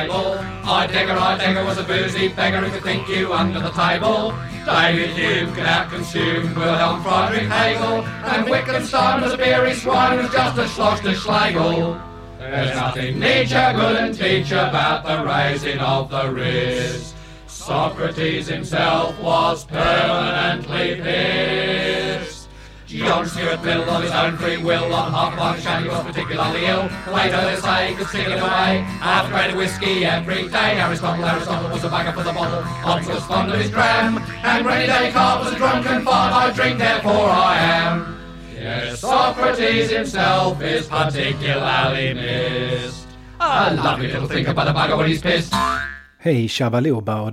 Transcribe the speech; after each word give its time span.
table. 0.00 0.38
I 0.64 0.86
digger 0.86 1.64
was 1.64 1.78
a 1.78 1.84
boozy 1.84 2.28
beggar 2.28 2.60
who 2.60 2.70
could 2.70 2.82
think 2.82 3.08
you 3.08 3.32
under 3.32 3.60
the 3.60 3.70
table. 3.70 4.34
David 4.64 5.10
Hume 5.10 5.54
could 5.54 5.64
out-consume 5.64 6.54
Wilhelm 6.54 7.02
Friedrich 7.02 7.48
Hegel, 7.48 8.04
and 8.04 8.50
Wittgenstein 8.50 9.22
was 9.22 9.32
a 9.32 9.36
beery 9.36 9.74
swine 9.74 10.18
who's 10.18 10.32
just 10.32 10.58
a 10.58 10.66
schloss 10.68 11.00
to 11.00 11.14
Schlegel. 11.14 12.00
There's 12.38 12.74
nothing 12.76 13.18
Nietzsche 13.18 13.54
couldn't 13.54 14.14
teach 14.14 14.50
about 14.52 15.04
the 15.04 15.24
raising 15.24 15.78
of 15.78 16.10
the 16.10 16.30
wrist. 16.30 17.14
Socrates 17.46 18.48
himself 18.48 19.18
was 19.20 19.64
permanently 19.64 21.00
pissed. 21.00 22.35
John 22.86 23.26
Stuart 23.26 23.64
Mill, 23.64 23.82
of 23.90 24.02
his 24.02 24.12
own 24.12 24.36
free 24.36 24.58
will, 24.58 24.94
on 24.94 25.12
half 25.12 25.36
one 25.38 25.60
shanty 25.60 25.88
was 25.88 26.04
particularly 26.04 26.66
ill. 26.66 26.88
Later 27.12 27.60
say 27.60 27.88
he 27.88 27.94
could 27.96 28.06
stick 28.06 28.28
it 28.28 28.38
away, 28.38 28.86
half 29.00 29.26
a 29.26 29.30
grade 29.30 29.50
of 29.50 29.56
whiskey 29.56 30.04
every 30.04 30.48
day. 30.48 30.78
Aristotle, 30.78 31.24
Aristotle 31.24 31.70
was 31.70 31.82
a 31.82 31.88
bagger 31.88 32.12
for 32.12 32.22
the 32.22 32.32
bottle. 32.32 32.62
Hobbes 32.62 33.08
was 33.08 33.24
fond 33.24 33.52
of 33.52 33.58
his 33.60 33.70
dram, 33.70 34.18
and 34.44 34.64
Rennie 34.64 34.86
Descartes 34.86 35.44
was 35.44 35.52
a 35.54 35.56
drunken 35.56 36.04
fart. 36.04 36.32
I 36.32 36.52
drink, 36.52 36.78
therefore 36.78 37.28
I 37.28 37.58
am. 37.58 38.18
Yes, 38.54 39.00
Socrates 39.00 39.90
himself 39.90 40.62
is 40.62 40.86
particularly 40.86 42.14
missed. 42.14 43.06
A 43.40 43.74
lovely 43.74 44.06
little 44.08 44.28
thinker 44.28 44.54
by 44.54 44.64
the 44.64 44.72
bugger 44.72 44.96
when 44.96 45.08
he's 45.08 45.20
pissed. 45.20 45.52
Hej 46.18 46.48
Shabaluba 46.48 47.20
och 47.20 47.30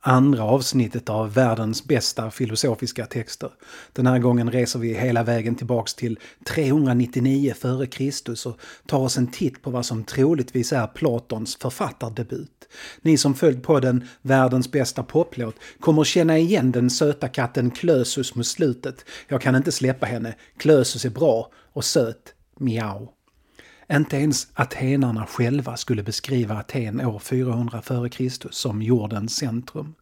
andra 0.00 0.42
avsnittet 0.42 1.08
av 1.08 1.34
världens 1.34 1.84
bästa 1.84 2.30
filosofiska 2.30 3.06
texter. 3.06 3.50
Den 3.92 4.06
här 4.06 4.18
gången 4.18 4.50
reser 4.50 4.78
vi 4.78 4.94
hela 4.94 5.22
vägen 5.22 5.54
tillbaks 5.54 5.94
till 5.94 6.18
399 6.46 7.54
f.Kr. 7.56 8.48
och 8.48 8.60
tar 8.86 8.98
oss 8.98 9.18
en 9.18 9.26
titt 9.26 9.62
på 9.62 9.70
vad 9.70 9.86
som 9.86 10.04
troligtvis 10.04 10.72
är 10.72 10.86
Platons 10.86 11.56
författardebut. 11.56 12.68
Ni 13.02 13.18
som 13.18 13.34
följt 13.34 13.62
på 13.62 13.80
den 13.80 14.04
världens 14.22 14.70
bästa 14.70 15.02
poplåt 15.02 15.54
kommer 15.80 16.04
känna 16.04 16.38
igen 16.38 16.72
den 16.72 16.90
söta 16.90 17.28
katten 17.28 17.70
Klösus 17.70 18.34
mot 18.34 18.46
slutet. 18.46 19.04
Jag 19.28 19.40
kan 19.40 19.56
inte 19.56 19.72
släppa 19.72 20.06
henne. 20.06 20.34
Klösus 20.56 21.04
är 21.04 21.10
bra 21.10 21.50
och 21.72 21.84
söt. 21.84 22.34
Miau. 22.60 23.17
Inte 23.92 24.16
ens 24.16 24.48
atenarna 24.54 25.26
själva 25.26 25.76
skulle 25.76 26.02
beskriva 26.02 26.54
Aten 26.54 27.00
år 27.00 27.18
400 27.18 27.78
f.Kr. 27.78 28.48
som 28.50 28.82
jordens 28.82 29.36
centrum. 29.36 29.94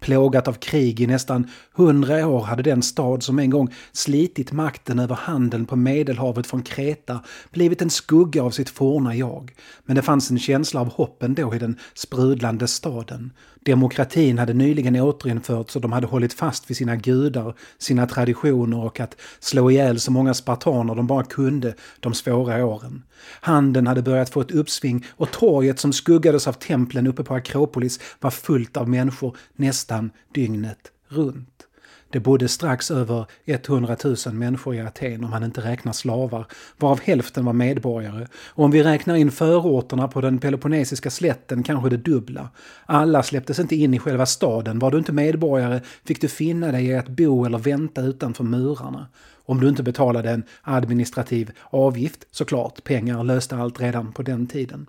Plågat 0.00 0.48
av 0.48 0.52
krig 0.52 1.00
i 1.00 1.06
nästan 1.06 1.50
hundra 1.72 2.26
år 2.26 2.42
hade 2.42 2.62
den 2.62 2.82
stad 2.82 3.22
som 3.22 3.38
en 3.38 3.50
gång 3.50 3.74
slitit 3.92 4.52
makten 4.52 4.98
över 4.98 5.14
handeln 5.14 5.66
på 5.66 5.76
Medelhavet 5.76 6.46
från 6.46 6.62
Kreta 6.62 7.20
blivit 7.50 7.82
en 7.82 7.90
skugga 7.90 8.42
av 8.42 8.50
sitt 8.50 8.70
forna 8.70 9.14
jag. 9.14 9.54
Men 9.84 9.96
det 9.96 10.02
fanns 10.02 10.30
en 10.30 10.38
känsla 10.38 10.80
av 10.80 10.88
hopp 10.88 11.22
ändå 11.22 11.54
i 11.54 11.58
den 11.58 11.78
sprudlande 11.94 12.68
staden. 12.68 13.32
Demokratin 13.64 14.38
hade 14.38 14.52
nyligen 14.52 14.96
återinförts 14.96 15.76
och 15.76 15.82
de 15.82 15.92
hade 15.92 16.06
hållit 16.06 16.32
fast 16.32 16.70
vid 16.70 16.76
sina 16.76 16.96
gudar, 16.96 17.54
sina 17.78 18.06
traditioner 18.06 18.84
och 18.84 19.00
att 19.00 19.16
slå 19.40 19.70
ihjäl 19.70 20.00
så 20.00 20.10
många 20.10 20.34
spartaner 20.34 20.94
de 20.94 21.06
bara 21.06 21.24
kunde 21.24 21.74
de 22.00 22.14
svåra 22.14 22.66
åren. 22.66 23.02
Handeln 23.40 23.86
hade 23.86 24.02
börjat 24.02 24.30
få 24.30 24.40
ett 24.40 24.50
uppsving 24.50 25.06
och 25.10 25.30
torget 25.30 25.78
som 25.78 25.92
skuggades 25.92 26.48
av 26.48 26.52
templen 26.52 27.06
uppe 27.06 27.24
på 27.24 27.34
Akropolis 27.34 28.00
var 28.20 28.30
fullt 28.30 28.76
av 28.76 28.88
människor 28.88 29.36
nästan 29.56 30.10
dygnet 30.34 30.92
runt. 31.08 31.66
Det 32.14 32.20
bodde 32.20 32.48
strax 32.48 32.90
över 32.90 33.26
100 33.46 33.96
000 34.04 34.16
människor 34.34 34.74
i 34.74 34.80
Aten 34.80 35.24
om 35.24 35.30
man 35.30 35.44
inte 35.44 35.60
räknar 35.60 35.92
slavar, 35.92 36.46
varav 36.76 37.00
hälften 37.00 37.44
var 37.44 37.52
medborgare. 37.52 38.26
Och 38.48 38.64
om 38.64 38.70
vi 38.70 38.82
räknar 38.82 39.14
in 39.14 39.30
förorterna 39.30 40.08
på 40.08 40.20
den 40.20 40.38
peloponnesiska 40.38 41.10
slätten 41.10 41.62
kanske 41.62 41.90
det 41.90 41.96
dubbla. 41.96 42.48
Alla 42.86 43.22
släpptes 43.22 43.58
inte 43.58 43.76
in 43.76 43.94
i 43.94 43.98
själva 43.98 44.26
staden. 44.26 44.78
Var 44.78 44.90
du 44.90 44.98
inte 44.98 45.12
medborgare 45.12 45.80
fick 46.04 46.20
du 46.20 46.28
finna 46.28 46.72
dig 46.72 46.86
i 46.86 46.96
att 46.96 47.08
bo 47.08 47.44
eller 47.44 47.58
vänta 47.58 48.00
utanför 48.00 48.44
murarna. 48.44 49.06
Om 49.44 49.60
du 49.60 49.68
inte 49.68 49.82
betalade 49.82 50.30
en 50.30 50.42
administrativ 50.62 51.50
avgift, 51.70 52.26
såklart, 52.30 52.84
pengar 52.84 53.24
löste 53.24 53.56
allt 53.56 53.80
redan 53.80 54.12
på 54.12 54.22
den 54.22 54.46
tiden. 54.46 54.86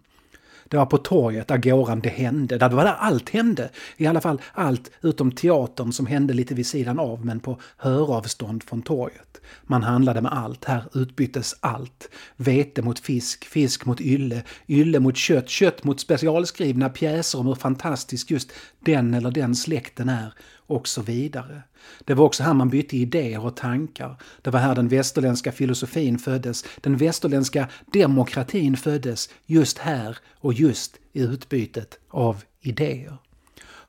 Det 0.69 0.77
var 0.77 0.85
på 0.85 0.97
torget, 0.97 1.51
agoran, 1.51 1.99
det 1.99 2.09
hände. 2.09 2.57
Det 2.57 2.69
var 2.69 2.83
där 2.83 2.95
allt 2.99 3.29
hände. 3.29 3.69
I 3.97 4.07
alla 4.07 4.21
fall 4.21 4.41
allt 4.53 4.91
utom 5.01 5.31
teatern 5.31 5.91
som 5.91 6.05
hände 6.05 6.33
lite 6.33 6.53
vid 6.53 6.67
sidan 6.67 6.99
av 6.99 7.25
men 7.25 7.39
på 7.39 7.59
höravstånd 7.77 8.63
från 8.63 8.81
torget. 8.81 9.41
Man 9.63 9.83
handlade 9.83 10.21
med 10.21 10.33
allt. 10.33 10.65
Här 10.65 10.83
utbyttes 10.93 11.55
allt. 11.59 12.09
Vete 12.35 12.81
mot 12.81 12.99
fisk, 12.99 13.45
fisk 13.45 13.85
mot 13.85 14.01
ylle, 14.01 14.43
ylle 14.67 14.99
mot 14.99 15.17
kött, 15.17 15.49
kött 15.49 15.83
mot 15.83 15.99
specialskrivna 15.99 16.89
pjäser 16.89 17.39
om 17.39 17.45
hur 17.45 17.55
fantastisk 17.55 18.31
just 18.31 18.51
den 18.85 19.13
eller 19.13 19.31
den 19.31 19.55
släkten 19.55 20.09
är 20.09 20.33
och 20.67 20.87
så 20.87 21.01
vidare. 21.01 21.61
Det 22.05 22.13
var 22.13 22.25
också 22.25 22.43
här 22.43 22.53
man 22.53 22.69
bytte 22.69 22.97
idéer 22.97 23.45
och 23.45 23.55
tankar. 23.55 24.15
Det 24.41 24.49
var 24.49 24.59
här 24.59 24.75
den 24.75 24.87
västerländska 24.87 25.51
filosofin 25.51 26.19
föddes. 26.19 26.65
Den 26.81 26.97
västerländska 26.97 27.67
demokratin 27.93 28.77
föddes 28.77 29.29
just 29.45 29.77
här 29.77 30.17
och 30.33 30.53
just 30.53 30.97
i 31.13 31.21
utbytet 31.21 31.99
av 32.09 32.43
idéer. 32.61 33.17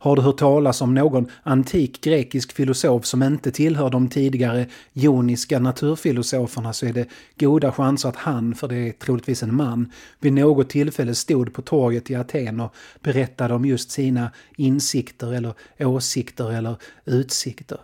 Har 0.07 0.17
du 0.17 0.23
hört 0.23 0.39
talas 0.39 0.81
om 0.81 0.95
någon 0.95 1.27
antik 1.43 2.01
grekisk 2.01 2.53
filosof 2.53 3.05
som 3.07 3.23
inte 3.23 3.51
tillhör 3.51 3.91
de 3.91 4.09
tidigare 4.09 4.67
joniska 4.93 5.59
naturfilosoferna 5.59 6.73
så 6.73 6.87
är 6.87 6.93
det 6.93 7.09
goda 7.39 7.73
chanser 7.73 8.09
att 8.09 8.17
han, 8.17 8.55
för 8.55 8.69
det 8.69 8.77
är 8.77 8.93
troligtvis 8.93 9.43
en 9.43 9.55
man, 9.55 9.93
vid 10.21 10.33
något 10.33 10.71
tillfälle 10.71 11.15
stod 11.15 11.55
på 11.55 11.63
torget 11.63 12.11
i 12.11 12.15
Aten 12.15 12.61
och 12.61 12.75
berättade 13.01 13.55
om 13.55 13.65
just 13.65 13.91
sina 13.91 14.31
insikter 14.57 15.33
eller 15.35 15.55
åsikter 15.79 16.53
eller 16.53 16.77
utsikter. 17.05 17.79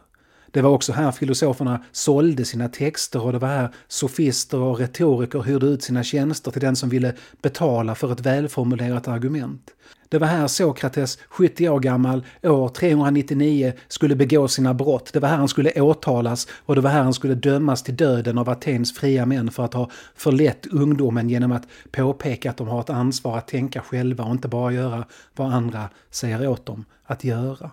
Det 0.52 0.62
var 0.62 0.70
också 0.70 0.92
här 0.92 1.12
filosoferna 1.12 1.84
sålde 1.92 2.44
sina 2.44 2.68
texter 2.68 3.22
och 3.24 3.32
det 3.32 3.38
var 3.38 3.48
här 3.48 3.74
sofister 3.88 4.58
och 4.58 4.78
retoriker 4.78 5.40
hyrde 5.40 5.66
ut 5.66 5.82
sina 5.82 6.02
tjänster 6.02 6.50
till 6.50 6.60
den 6.60 6.76
som 6.76 6.88
ville 6.88 7.14
betala 7.42 7.94
för 7.94 8.12
ett 8.12 8.20
välformulerat 8.20 9.08
argument. 9.08 9.70
Det 10.08 10.18
var 10.18 10.26
här 10.26 10.46
Sokrates, 10.46 11.18
70 11.28 11.68
år 11.68 11.80
gammal, 11.80 12.24
år 12.42 12.68
399, 12.68 13.72
skulle 13.88 14.16
begå 14.16 14.48
sina 14.48 14.74
brott. 14.74 15.10
Det 15.12 15.20
var 15.20 15.28
här 15.28 15.36
han 15.36 15.48
skulle 15.48 15.80
åtalas 15.80 16.48
och 16.66 16.74
det 16.74 16.80
var 16.80 16.91
här 16.91 17.02
han 17.02 17.14
skulle 17.14 17.34
dömas 17.34 17.82
till 17.82 17.96
döden 17.96 18.38
av 18.38 18.48
Atens 18.48 18.94
fria 18.94 19.26
män 19.26 19.50
för 19.50 19.64
att 19.64 19.74
ha 19.74 19.91
förlett 20.14 20.66
ungdomen 20.66 21.30
genom 21.30 21.52
att 21.52 21.66
påpeka 21.91 22.50
att 22.50 22.56
de 22.56 22.68
har 22.68 22.80
ett 22.80 22.91
ansvar 22.91 23.38
att 23.38 23.48
tänka 23.48 23.80
själva 23.80 24.24
och 24.24 24.32
inte 24.32 24.48
bara 24.48 24.72
göra 24.72 25.04
vad 25.36 25.52
andra 25.52 25.88
säger 26.10 26.48
åt 26.48 26.66
dem 26.66 26.84
att 27.04 27.24
göra. 27.24 27.70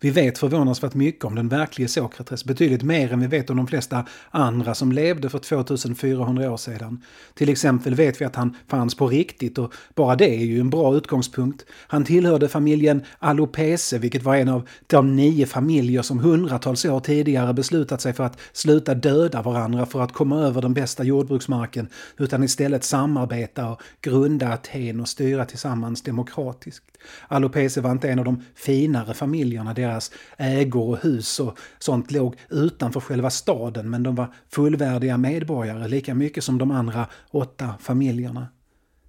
Vi 0.00 0.10
vet 0.10 0.38
förvånansvärt 0.38 0.94
mycket 0.94 1.24
om 1.24 1.34
den 1.34 1.48
verkliga 1.48 1.88
Sokrates, 1.88 2.44
betydligt 2.44 2.82
mer 2.82 3.12
än 3.12 3.20
vi 3.20 3.26
vet 3.26 3.50
om 3.50 3.56
de 3.56 3.66
flesta 3.66 4.04
andra 4.30 4.74
som 4.74 4.92
levde 4.92 5.28
för 5.28 5.38
2400 5.38 6.52
år 6.52 6.56
sedan. 6.56 7.02
Till 7.34 7.48
exempel 7.48 7.94
vet 7.94 8.20
vi 8.20 8.24
att 8.24 8.36
han 8.36 8.56
fanns 8.68 8.94
på 8.94 9.08
riktigt 9.08 9.58
och 9.58 9.74
bara 9.94 10.16
det 10.16 10.28
är 10.28 10.44
ju 10.44 10.60
en 10.60 10.70
bra 10.70 10.96
utgångspunkt. 10.96 11.64
Han 11.70 12.04
tillhörde 12.04 12.48
familjen 12.48 13.02
Alopese, 13.18 13.98
vilket 13.98 14.22
var 14.22 14.36
en 14.36 14.48
av 14.48 14.68
de 14.86 15.16
nio 15.16 15.46
familjer 15.46 16.02
som 16.02 16.18
hundratals 16.18 16.84
år 16.84 17.00
tidigare 17.00 17.54
beslutat 17.54 18.00
sig 18.00 18.12
för 18.12 18.24
att 18.24 18.38
sluta 18.52 18.94
döda 18.94 19.42
varandra 19.42 19.86
för 19.86 20.00
att 20.00 20.12
komma 20.12 20.40
över 20.40 20.62
den 20.62 20.74
bästa 20.74 21.04
jordbruksmarken, 21.04 21.88
utan 22.16 22.44
istället 22.44 22.84
samarbeta 22.84 23.68
och 23.68 23.82
grunda 24.00 24.52
Aten 24.52 25.00
och 25.00 25.08
styra 25.08 25.44
tillsammans 25.44 26.02
demokratiskt. 26.02 26.84
Alopese 27.28 27.80
var 27.80 27.92
inte 27.92 28.08
en 28.10 28.18
av 28.18 28.24
de 28.24 28.42
finare 28.54 29.14
familjerna, 29.14 29.74
deras 29.86 30.10
ägor 30.36 30.88
och 30.88 30.98
hus 30.98 31.40
och 31.40 31.58
sånt 31.78 32.10
låg 32.10 32.36
utanför 32.50 33.00
själva 33.00 33.30
staden 33.30 33.90
men 33.90 34.02
de 34.02 34.14
var 34.14 34.34
fullvärdiga 34.48 35.16
medborgare 35.18 35.88
lika 35.88 36.14
mycket 36.14 36.44
som 36.44 36.58
de 36.58 36.70
andra 36.70 37.06
åtta 37.30 37.74
familjerna. 37.80 38.46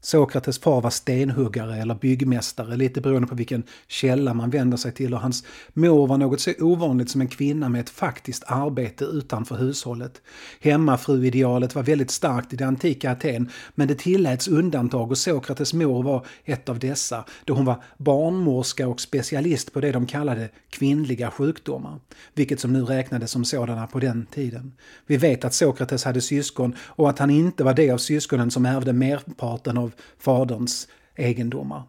Sokrates 0.07 0.59
far 0.59 0.81
var 0.81 0.89
stenhuggare 0.89 1.77
eller 1.77 1.95
byggmästare, 1.95 2.75
lite 2.75 3.01
beroende 3.01 3.27
på 3.27 3.36
vilken 3.36 3.63
källa 3.88 4.33
man 4.33 4.50
vänder 4.50 4.77
sig 4.77 4.92
till 4.92 5.13
och 5.13 5.19
hans 5.19 5.44
mor 5.74 6.07
var 6.07 6.18
något 6.18 6.42
så 6.42 6.54
ovanligt 6.59 7.09
som 7.09 7.21
en 7.21 7.27
kvinna 7.27 7.69
med 7.69 7.81
ett 7.81 7.89
faktiskt 7.89 8.44
arbete 8.48 9.06
utanför 9.06 9.56
hushållet. 9.56 10.21
Hemmafruidealet 10.62 11.75
var 11.75 11.83
väldigt 11.83 12.12
starkt 12.12 12.54
i 12.54 12.56
det 12.56 12.68
antika 12.68 13.12
Aten, 13.12 13.50
men 13.75 13.88
det 13.88 13.95
tilläts 13.95 14.48
undantag 14.48 15.12
och 15.12 15.18
Sokrates 15.18 15.74
mor 15.74 16.04
var 16.04 16.25
ett 16.45 16.69
av 16.69 16.80
dessa, 16.80 17.25
då 17.45 17.54
hon 17.54 17.65
var 17.65 17.83
barnmorska 17.98 18.88
och 18.88 19.01
specialist 19.01 19.74
på 19.74 19.81
det 19.81 19.92
de 19.92 20.06
kallade 20.06 20.50
kvinnliga 20.69 21.31
sjukdomar, 21.31 22.00
vilket 22.33 22.59
som 22.59 22.74
nu 22.74 22.83
räknades 22.83 23.31
som 23.31 23.45
sådana 23.45 23.88
på 23.88 24.00
den 24.00 24.25
tiden. 24.25 24.74
Vi 25.07 25.18
vet 25.18 25.45
att 25.45 25.54
Sokrates 25.54 26.04
hade 26.04 26.21
syskon 26.21 26.75
och 26.80 27.09
att 27.09 27.19
han 27.19 27.30
inte 27.30 27.63
var 27.63 27.74
det 27.74 27.92
av 27.92 27.98
syskonen 27.98 28.51
som 28.51 28.65
ärvde 28.65 28.94
merparten 28.94 29.77
av 29.77 29.92
faderns 30.18 30.88
egendomar. 31.16 31.88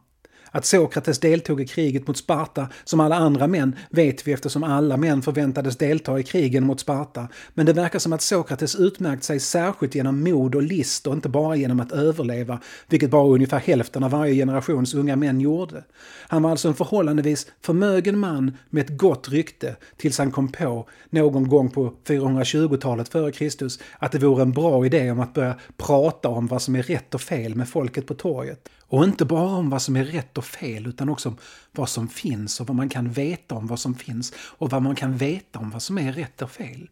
Att 0.50 0.64
Sokrates 0.64 1.18
deltog 1.18 1.60
i 1.60 1.66
kriget 1.66 2.06
mot 2.06 2.16
Sparta 2.16 2.68
som 2.84 3.00
alla 3.00 3.16
andra 3.16 3.46
män 3.46 3.76
vet 3.90 4.26
vi 4.26 4.32
eftersom 4.32 4.64
alla 4.64 4.96
män 4.96 5.22
förväntades 5.22 5.76
delta 5.76 6.18
i 6.18 6.22
krigen 6.22 6.64
mot 6.64 6.80
Sparta. 6.80 7.28
Men 7.54 7.66
det 7.66 7.72
verkar 7.72 7.98
som 7.98 8.12
att 8.12 8.22
Sokrates 8.22 8.76
utmärkt 8.76 9.24
sig 9.24 9.40
särskilt 9.40 9.94
genom 9.94 10.24
mod 10.24 10.54
och 10.54 10.62
list 10.62 11.06
och 11.06 11.14
inte 11.14 11.28
bara 11.28 11.56
genom 11.56 11.80
att 11.80 11.92
överleva, 11.92 12.60
vilket 12.88 13.10
bara 13.10 13.28
ungefär 13.28 13.58
hälften 13.58 14.04
av 14.04 14.10
varje 14.10 14.34
generations 14.34 14.94
unga 14.94 15.16
män 15.16 15.40
gjorde. 15.40 15.84
Han 16.28 16.42
var 16.42 16.50
alltså 16.50 16.68
en 16.68 16.74
förhållandevis 16.74 17.46
förmögen 17.60 18.18
man 18.18 18.56
med 18.70 18.84
ett 18.84 18.98
gott 18.98 19.28
rykte 19.28 19.76
tills 19.96 20.18
han 20.18 20.30
kom 20.30 20.52
på, 20.52 20.88
någon 21.10 21.48
gång 21.48 21.70
på 21.70 21.92
420-talet 22.06 23.08
före 23.08 23.32
Kristus, 23.32 23.78
att 23.98 24.12
det 24.12 24.18
vore 24.18 24.42
en 24.42 24.52
bra 24.52 24.86
idé 24.86 25.10
om 25.10 25.20
att 25.20 25.34
börja 25.34 25.54
prata 25.76 26.28
om 26.28 26.46
vad 26.46 26.62
som 26.62 26.76
är 26.76 26.82
rätt 26.82 27.14
och 27.14 27.20
fel 27.20 27.54
med 27.54 27.68
folket 27.68 28.06
på 28.06 28.14
torget. 28.14 28.68
Och 28.88 29.04
inte 29.04 29.24
bara 29.24 29.56
om 29.56 29.70
vad 29.70 29.82
som 29.82 29.96
är 29.96 30.04
rätt 30.04 30.38
och 30.38 30.44
fel 30.44 30.86
utan 30.86 31.08
också 31.08 31.28
om 31.28 31.36
vad 31.72 31.88
som 31.88 32.08
finns 32.08 32.60
och 32.60 32.66
vad 32.66 32.76
man 32.76 32.88
kan 32.88 33.12
veta 33.12 33.54
om 33.54 33.66
vad 33.66 33.80
som 33.80 33.94
finns 33.94 34.32
och 34.38 34.70
vad 34.70 34.82
man 34.82 34.94
kan 34.94 35.16
veta 35.16 35.58
om 35.58 35.70
vad 35.70 35.82
som 35.82 35.98
är 35.98 36.12
rätt 36.12 36.42
och 36.42 36.50
fel. 36.50 36.88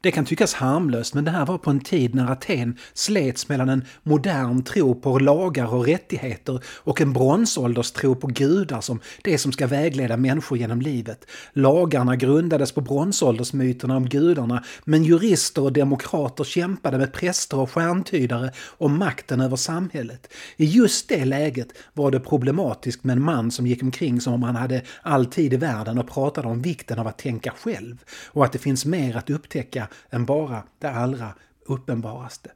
Det 0.00 0.10
kan 0.10 0.24
tyckas 0.24 0.54
harmlöst 0.54 1.14
men 1.14 1.24
det 1.24 1.30
här 1.30 1.46
var 1.46 1.58
på 1.58 1.70
en 1.70 1.80
tid 1.80 2.14
när 2.14 2.32
Aten 2.32 2.78
slets 2.94 3.48
mellan 3.48 3.68
en 3.68 3.84
modern 4.02 4.62
tro 4.62 4.94
på 4.94 5.18
lagar 5.18 5.74
och 5.74 5.86
rättigheter 5.86 6.60
och 6.66 7.00
en 7.00 7.12
bronsålders 7.12 7.90
tro 7.90 8.14
på 8.14 8.26
gudar 8.26 8.80
som 8.80 9.00
det 9.22 9.38
som 9.38 9.52
ska 9.52 9.66
vägleda 9.66 10.16
människor 10.16 10.58
genom 10.58 10.80
livet. 10.80 11.26
Lagarna 11.52 12.16
grundades 12.16 12.72
på 12.72 12.80
bronsåldersmyterna 12.80 13.96
om 13.96 14.08
gudarna 14.08 14.64
men 14.84 15.04
jurister 15.04 15.62
och 15.62 15.72
demokrater 15.72 16.44
kämpade 16.44 16.98
med 16.98 17.12
präster 17.12 17.58
och 17.58 17.70
stjärntydare 17.70 18.50
om 18.78 18.98
makten 18.98 19.40
över 19.40 19.56
samhället. 19.56 20.32
I 20.56 20.64
just 20.64 21.08
det 21.08 21.24
läget 21.24 21.68
var 21.94 22.10
det 22.10 22.20
problematiskt 22.20 23.04
med 23.04 23.16
en 23.16 23.22
man 23.22 23.50
som 23.50 23.66
gick 23.66 23.82
omkring 23.82 24.20
som 24.20 24.32
om 24.32 24.42
han 24.42 24.56
hade 24.56 24.82
all 25.02 25.26
tid 25.26 25.52
i 25.52 25.56
världen 25.56 25.98
och 25.98 26.08
pratade 26.08 26.48
om 26.48 26.62
vikten 26.62 26.98
av 26.98 27.06
att 27.06 27.18
tänka 27.18 27.52
själv 27.64 28.04
och 28.26 28.44
att 28.44 28.52
det 28.52 28.58
finns 28.58 28.84
mer 28.84 29.16
att 29.16 29.30
upptäcka 29.30 29.85
än 30.10 30.26
bara 30.26 30.62
det 30.78 30.90
allra 30.90 31.34
uppenbaraste. 31.66 32.50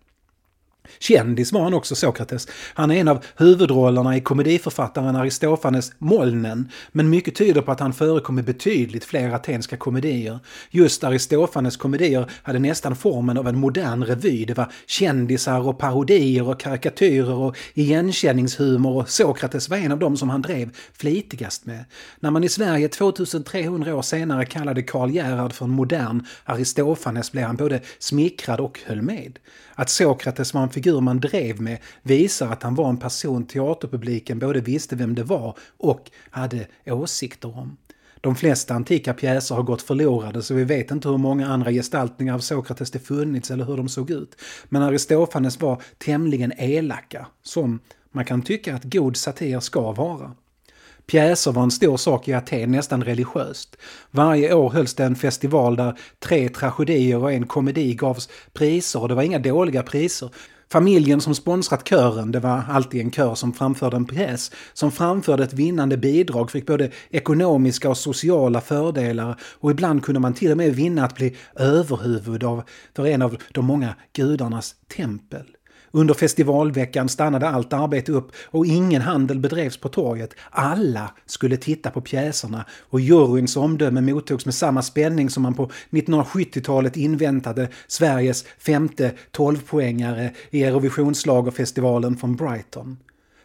Kändis 0.99 1.53
var 1.53 1.63
han 1.63 1.75
också, 1.75 1.95
Sokrates. 1.95 2.49
Han 2.75 2.91
är 2.91 2.97
en 2.97 3.09
av 3.09 3.25
huvudrollerna 3.37 4.17
i 4.17 4.21
komediförfattaren 4.21 5.17
Aristofanes 5.17 5.93
Molnen, 5.99 6.69
men 6.93 7.11
mycket 7.11 7.35
tyder 7.35 7.61
på 7.61 7.73
att 7.73 7.81
han 7.81 7.93
förekom 7.93 8.39
i 8.39 8.43
betydligt 8.43 9.05
fler 9.05 9.31
atenska 9.31 9.77
komedier. 9.77 10.39
Just 10.71 11.05
Aristofanes 11.05 11.77
komedier 11.77 12.31
hade 12.43 12.59
nästan 12.59 12.97
formen 12.97 13.39
av 13.39 13.49
en 13.49 13.59
modern 13.59 14.05
revy. 14.05 14.45
Det 14.45 14.55
var 14.55 14.73
kändisar 14.87 15.69
och 15.69 15.79
parodier 15.79 16.49
och 16.49 16.61
karikatyrer 16.61 17.35
och 17.35 17.57
igenkänningshumor 17.75 18.97
och 18.97 19.09
Sokrates 19.09 19.69
var 19.69 19.77
en 19.77 19.93
av 19.93 19.99
dem 19.99 20.17
som 20.17 20.31
han 20.31 20.43
drev 20.43 20.71
flitigast 20.93 21.67
med. 21.67 21.85
När 22.21 22.31
man 22.31 22.45
i 22.45 22.49
Sverige 22.49 22.89
2300 22.89 23.95
år 23.95 24.03
senare 24.03 24.45
kallade 24.45 24.83
Karl 24.83 25.11
Gerhard 25.11 25.53
för 25.53 25.65
en 25.65 25.71
modern 25.71 26.27
Aristofanes 26.45 27.33
blev 27.33 27.47
han 27.47 27.57
både 27.57 27.81
smickrad 27.99 28.61
och 28.61 28.81
höll 28.87 29.03
med. 29.03 29.39
Att 29.75 29.91
Sokrates 29.91 30.55
var 30.55 30.63
en 30.63 30.70
figur 30.71 31.01
man 31.01 31.21
drev 31.21 31.61
med 31.61 31.79
visar 32.03 32.49
att 32.49 32.63
han 32.63 32.75
var 32.75 32.89
en 32.89 32.97
person 32.97 33.47
teaterpubliken 33.47 34.39
både 34.39 34.61
visste 34.61 34.97
vem 34.97 35.15
det 35.15 35.23
var 35.23 35.57
och 35.79 36.11
hade 36.31 36.67
åsikter 36.87 37.59
om. 37.59 37.77
De 38.21 38.37
flesta 38.37 38.75
antika 38.75 39.15
pjäser 39.15 39.55
har 39.55 39.63
gått 39.63 39.83
förlorade 39.83 40.43
så 40.43 40.55
vi 40.55 40.65
vet 40.65 40.91
inte 40.91 41.09
hur 41.09 41.19
många 41.19 41.49
andra 41.49 41.71
gestaltningar 41.71 42.35
av 42.35 42.39
Sokrates 42.39 42.91
det 42.91 42.99
funnits 42.99 43.51
eller 43.51 43.65
hur 43.65 43.77
de 43.77 43.89
såg 43.89 44.11
ut. 44.11 44.37
Men 44.69 44.83
Aristofanes 44.83 45.61
var 45.61 45.83
tämligen 45.99 46.53
elaka, 46.59 47.27
som 47.43 47.81
man 48.13 48.25
kan 48.25 48.43
tycka 48.43 48.75
att 48.75 48.85
god 48.85 49.17
satir 49.17 49.61
ska 49.61 49.93
vara. 49.93 50.35
Pjäser 51.07 51.53
var 51.53 51.63
en 51.63 51.71
stor 51.71 51.97
sak 51.97 52.29
i 52.29 52.33
Aten, 52.33 52.73
nästan 52.73 53.05
religiöst. 53.05 53.77
Varje 54.11 54.55
år 54.55 54.71
hölls 54.71 54.95
det 54.95 55.05
en 55.05 55.17
festival 55.17 55.77
där 55.77 55.99
tre 56.19 56.49
tragedier 56.49 57.17
och 57.17 57.33
en 57.33 57.47
komedi 57.47 57.95
gavs 57.95 58.29
priser 58.53 59.03
och 59.03 59.09
det 59.09 59.15
var 59.15 59.23
inga 59.23 59.39
dåliga 59.39 59.83
priser. 59.83 60.31
Familjen 60.73 61.21
som 61.21 61.35
sponsrat 61.35 61.89
kören, 61.89 62.33
det 62.33 62.41
var 62.41 62.63
alltid 62.69 63.01
en 63.01 63.11
kör 63.11 63.35
som 63.35 63.53
framförde 63.53 63.97
en 63.97 64.05
pjäs, 64.05 64.53
som 64.73 64.93
framförde 64.93 65.45
ett 65.45 65.53
vinnande 65.53 65.97
bidrag 65.97 66.51
fick 66.51 66.67
både 66.67 66.91
ekonomiska 67.11 67.91
och 67.91 67.97
sociala 67.97 68.61
fördelar 68.61 69.41
och 69.61 69.71
ibland 69.71 70.05
kunde 70.05 70.21
man 70.21 70.35
till 70.35 70.51
och 70.51 70.57
med 70.57 70.75
vinna 70.75 71.05
att 71.05 71.15
bli 71.15 71.37
överhuvud 71.57 72.45
av, 72.45 72.63
för 72.97 73.07
en 73.07 73.23
av 73.23 73.37
de 73.53 73.65
många 73.65 73.95
gudarnas 74.13 74.75
tempel. 74.97 75.47
Under 75.93 76.15
festivalveckan 76.15 77.09
stannade 77.09 77.49
allt 77.49 77.73
arbete 77.73 78.13
upp 78.13 78.33
och 78.45 78.67
ingen 78.67 79.03
handel 79.03 79.39
bedrevs 79.39 79.77
på 79.77 79.89
torget. 79.89 80.35
Alla 80.51 81.11
skulle 81.27 81.57
titta 81.57 81.91
på 81.91 82.01
pjäserna 82.01 82.65
och 82.91 83.01
juryns 83.01 83.57
omdöme 83.57 84.01
mottogs 84.01 84.45
med 84.45 84.55
samma 84.55 84.83
spänning 84.83 85.31
som 85.31 85.43
man 85.43 85.55
på 85.55 85.71
1970-talet 85.91 86.97
inväntade 86.97 87.69
Sveriges 87.87 88.45
femte 88.59 89.13
12-poängare 89.33 90.31
i 90.51 90.63
Eurovisionsschlagerfestivalen 90.65 92.17
från 92.17 92.37
Brighton. 92.37 92.97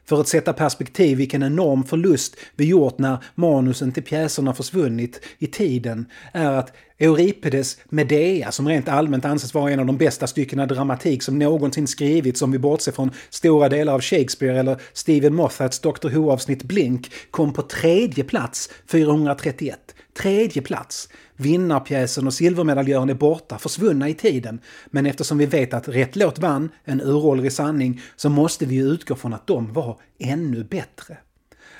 För 0.06 0.22
att 0.22 0.28
sätta 0.28 0.54
perspektiv 0.54 1.18
vilken 1.18 1.44
enorm 1.44 1.84
förlust 1.84 2.36
vi 2.56 2.66
gjort 2.66 3.00
när 3.00 3.18
manusen 3.36 3.92
till 3.92 4.04
pjäserna 4.04 4.54
försvunnit 4.54 5.22
i 5.40 5.48
tiden 5.48 6.06
är 6.32 6.52
att 6.52 6.74
Euripides 6.98 7.78
Medea, 7.90 8.52
som 8.52 8.68
rent 8.68 8.88
allmänt 8.88 9.26
anses 9.26 9.54
vara 9.54 9.72
en 9.72 9.80
av 9.80 9.86
de 9.86 9.98
bästa 9.98 10.28
styckena 10.28 10.66
dramatik 10.66 11.24
som 11.24 11.40
någonsin 11.40 11.88
skrivits 11.88 12.42
om 12.42 12.52
vi 12.52 12.60
bortser 12.60 12.92
från 12.92 13.12
stora 13.30 13.70
delar 13.70 13.94
av 13.94 14.02
Shakespeare 14.02 14.60
eller 14.60 14.82
Stephen 14.94 15.36
Moffats 15.36 15.80
Dr 15.80 16.10
Who-avsnitt 16.10 16.64
Blink, 16.64 17.12
kom 17.32 17.54
på 17.54 17.62
tredje 17.62 18.24
plats 18.24 18.70
431. 18.88 19.80
Tredje 20.18 20.62
plats. 20.62 21.10
Vinnarpjäsen 21.38 22.28
och 22.28 22.34
silvermedaljören 22.34 23.10
är 23.10 23.14
borta, 23.14 23.58
försvunna 23.58 24.10
i 24.10 24.14
tiden. 24.14 24.60
Men 24.86 25.06
eftersom 25.06 25.38
vi 25.38 25.46
vet 25.46 25.74
att 25.74 25.88
rätt 25.88 26.16
låt 26.16 26.40
vann, 26.40 26.70
en 26.84 27.02
uråldrig 27.02 27.52
sanning, 27.52 28.02
så 28.16 28.30
måste 28.30 28.66
vi 28.66 28.76
utgå 28.76 29.16
från 29.16 29.34
att 29.34 29.48
de 29.48 29.74
var 29.74 29.98
ännu 30.20 30.64
bättre. 30.64 31.18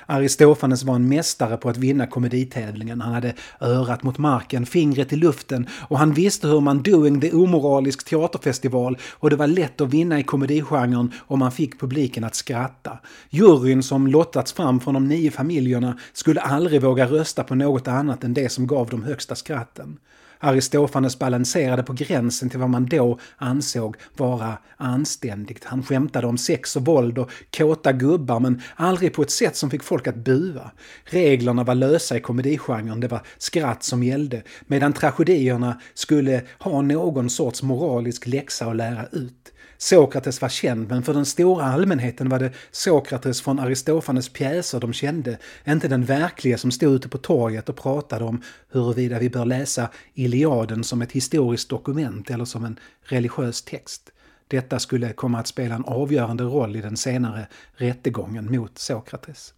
Aristofanes 0.06 0.84
var 0.84 0.94
en 0.94 1.08
mästare 1.08 1.56
på 1.56 1.68
att 1.68 1.76
vinna 1.76 2.06
komeditävlingen. 2.06 3.00
Han 3.00 3.14
hade 3.14 3.34
örat 3.60 4.02
mot 4.02 4.18
marken, 4.18 4.66
fingret 4.66 5.12
i 5.12 5.16
luften 5.16 5.66
och 5.88 5.98
han 5.98 6.12
visste 6.12 6.48
hur 6.48 6.60
man 6.60 6.82
doing 6.82 7.20
the 7.20 7.32
omoralisk 7.32 8.04
teaterfestival 8.04 8.98
och 9.12 9.30
det 9.30 9.36
var 9.36 9.46
lätt 9.46 9.80
att 9.80 9.94
vinna 9.94 10.20
i 10.20 10.22
komedigenren 10.22 11.12
om 11.18 11.38
man 11.38 11.52
fick 11.52 11.80
publiken 11.80 12.24
att 12.24 12.34
skratta. 12.34 12.98
Juryn 13.30 13.82
som 13.82 14.06
lottats 14.06 14.52
fram 14.52 14.80
från 14.80 14.94
de 14.94 15.08
nio 15.08 15.30
familjerna 15.30 15.98
skulle 16.12 16.40
aldrig 16.40 16.82
våga 16.82 17.06
rösta 17.06 17.44
på 17.44 17.54
något 17.54 17.88
annat 17.88 18.24
än 18.24 18.34
det 18.34 18.48
som 18.48 18.66
gav 18.66 18.88
de 18.88 19.02
högsta 19.02 19.34
skratten. 19.34 19.98
Aristofanes 20.40 21.18
balanserade 21.18 21.82
på 21.82 21.92
gränsen 21.92 22.50
till 22.50 22.58
vad 22.58 22.70
man 22.70 22.86
då 22.86 23.18
ansåg 23.36 23.96
vara 24.16 24.58
anständigt. 24.76 25.64
Han 25.64 25.82
skämtade 25.82 26.26
om 26.26 26.38
sex 26.38 26.76
och 26.76 26.84
våld 26.84 27.18
och 27.18 27.30
kåta 27.56 27.92
gubbar 27.92 28.40
men 28.40 28.62
aldrig 28.76 29.14
på 29.14 29.22
ett 29.22 29.30
sätt 29.30 29.56
som 29.56 29.70
fick 29.70 29.82
folk 29.82 30.06
att 30.06 30.16
bua. 30.16 30.70
Reglerna 31.04 31.64
var 31.64 31.74
lösa 31.74 32.16
i 32.16 32.20
komedigenren, 32.20 33.00
det 33.00 33.08
var 33.08 33.22
skratt 33.38 33.82
som 33.82 34.02
gällde, 34.02 34.42
medan 34.66 34.92
tragedierna 34.92 35.80
skulle 35.94 36.42
ha 36.58 36.82
någon 36.82 37.30
sorts 37.30 37.62
moralisk 37.62 38.26
läxa 38.26 38.66
att 38.66 38.76
lära 38.76 39.06
ut. 39.12 39.52
Sokrates 39.78 40.42
var 40.42 40.48
känd, 40.48 40.88
men 40.88 41.02
för 41.02 41.14
den 41.14 41.26
stora 41.26 41.64
allmänheten 41.64 42.28
var 42.28 42.38
det 42.38 42.52
Sokrates 42.70 43.42
från 43.42 43.58
Aristofanes 43.58 44.28
pjäser 44.28 44.80
de 44.80 44.92
kände, 44.92 45.38
inte 45.68 45.88
den 45.88 46.04
verkliga 46.04 46.58
som 46.58 46.70
stod 46.70 46.94
ute 46.94 47.08
på 47.08 47.18
torget 47.18 47.68
och 47.68 47.76
pratade 47.76 48.24
om 48.24 48.42
huruvida 48.72 49.18
vi 49.18 49.30
bör 49.30 49.44
läsa 49.44 49.90
Iliaden 50.14 50.84
som 50.84 51.02
ett 51.02 51.12
historiskt 51.12 51.68
dokument 51.68 52.30
eller 52.30 52.44
som 52.44 52.64
en 52.64 52.78
religiös 53.02 53.62
text. 53.62 54.10
Detta 54.48 54.78
skulle 54.78 55.12
komma 55.12 55.38
att 55.38 55.46
spela 55.46 55.74
en 55.74 55.84
avgörande 55.84 56.44
roll 56.44 56.76
i 56.76 56.80
den 56.80 56.96
senare 56.96 57.46
rättegången 57.74 58.56
mot 58.56 58.78
Sokrates. 58.78 59.54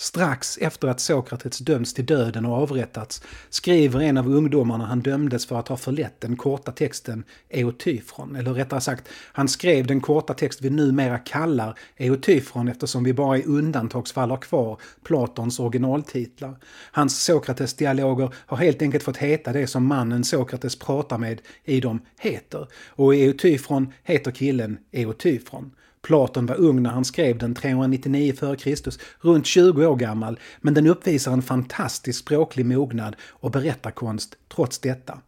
Strax 0.00 0.58
efter 0.60 0.88
att 0.88 1.00
Sokrates 1.00 1.58
dömts 1.58 1.94
till 1.94 2.06
döden 2.06 2.44
och 2.44 2.56
avrättats 2.56 3.22
skriver 3.50 4.00
en 4.00 4.18
av 4.18 4.28
ungdomarna 4.28 4.86
han 4.86 5.00
dömdes 5.00 5.46
för 5.46 5.58
att 5.58 5.68
ha 5.68 5.76
förlett 5.76 6.20
den 6.20 6.36
korta 6.36 6.72
texten 6.72 7.24
Eotyfron. 7.48 8.36
Eller 8.36 8.52
rättare 8.52 8.80
sagt, 8.80 9.08
han 9.32 9.48
skrev 9.48 9.86
den 9.86 10.00
korta 10.00 10.34
text 10.34 10.62
vi 10.62 10.70
numera 10.70 11.18
kallar 11.18 11.78
Eotyfron 11.96 12.68
eftersom 12.68 13.04
vi 13.04 13.12
bara 13.12 13.38
i 13.38 13.44
undantagsfall 13.44 14.30
har 14.30 14.36
kvar 14.36 14.80
Platons 15.04 15.60
originaltitlar. 15.60 16.56
Hans 16.92 17.22
Sokrates-dialoger 17.22 18.34
har 18.34 18.56
helt 18.56 18.82
enkelt 18.82 19.04
fått 19.04 19.16
heta 19.16 19.52
det 19.52 19.66
som 19.66 19.86
mannen 19.86 20.24
Sokrates 20.24 20.78
pratar 20.78 21.18
med 21.18 21.40
i 21.64 21.80
dem 21.80 22.00
heter. 22.18 22.68
Och 22.88 23.14
i 23.14 23.24
Eotyfron 23.24 23.92
heter 24.04 24.30
killen 24.30 24.78
Eotyfron. 24.92 25.72
Platon 26.02 26.46
var 26.46 26.56
ung 26.56 26.82
när 26.82 26.90
han 26.90 27.04
skrev 27.04 27.38
den 27.38 27.54
399 27.54 28.32
f.Kr. 28.36 28.90
runt 29.20 29.46
20 29.46 29.86
år 29.86 29.96
gammal, 29.96 30.38
men 30.60 30.74
den 30.74 30.86
uppvisar 30.86 31.32
en 31.32 31.42
fantastisk 31.42 32.20
språklig 32.20 32.66
mognad 32.66 33.16
och 33.30 33.50
berättarkonst 33.50 34.36
trots 34.48 34.78
detta. 34.78 35.18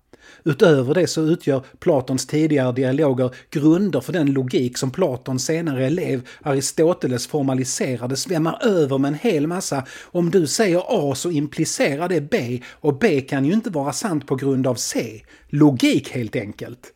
Utöver 0.45 0.95
det 0.95 1.07
så 1.07 1.23
utgör 1.23 1.65
Platons 1.79 2.27
tidigare 2.27 2.73
dialoger 2.73 3.31
grunder 3.51 4.01
för 4.01 4.13
den 4.13 4.33
logik 4.33 4.79
som 4.79 4.91
Platons 4.91 5.45
senare 5.45 5.87
elev 5.87 6.29
Aristoteles 6.43 7.27
formaliserade 7.27 8.17
svämmar 8.17 8.67
över 8.67 8.99
med 8.99 9.09
en 9.09 9.15
hel 9.15 9.47
massa 9.47 9.85
om 10.05 10.31
du 10.31 10.47
säger 10.47 10.83
A 10.89 11.15
så 11.15 11.31
implicerar 11.31 12.09
det 12.09 12.21
B 12.21 12.61
och 12.71 12.99
B 12.99 13.21
kan 13.21 13.45
ju 13.45 13.53
inte 13.53 13.71
vara 13.71 13.93
sant 13.93 14.27
på 14.27 14.37
grund 14.37 14.67
av 14.67 14.75
C. 14.75 15.23
Logik 15.49 16.11
helt 16.11 16.37
enkelt. 16.37 16.93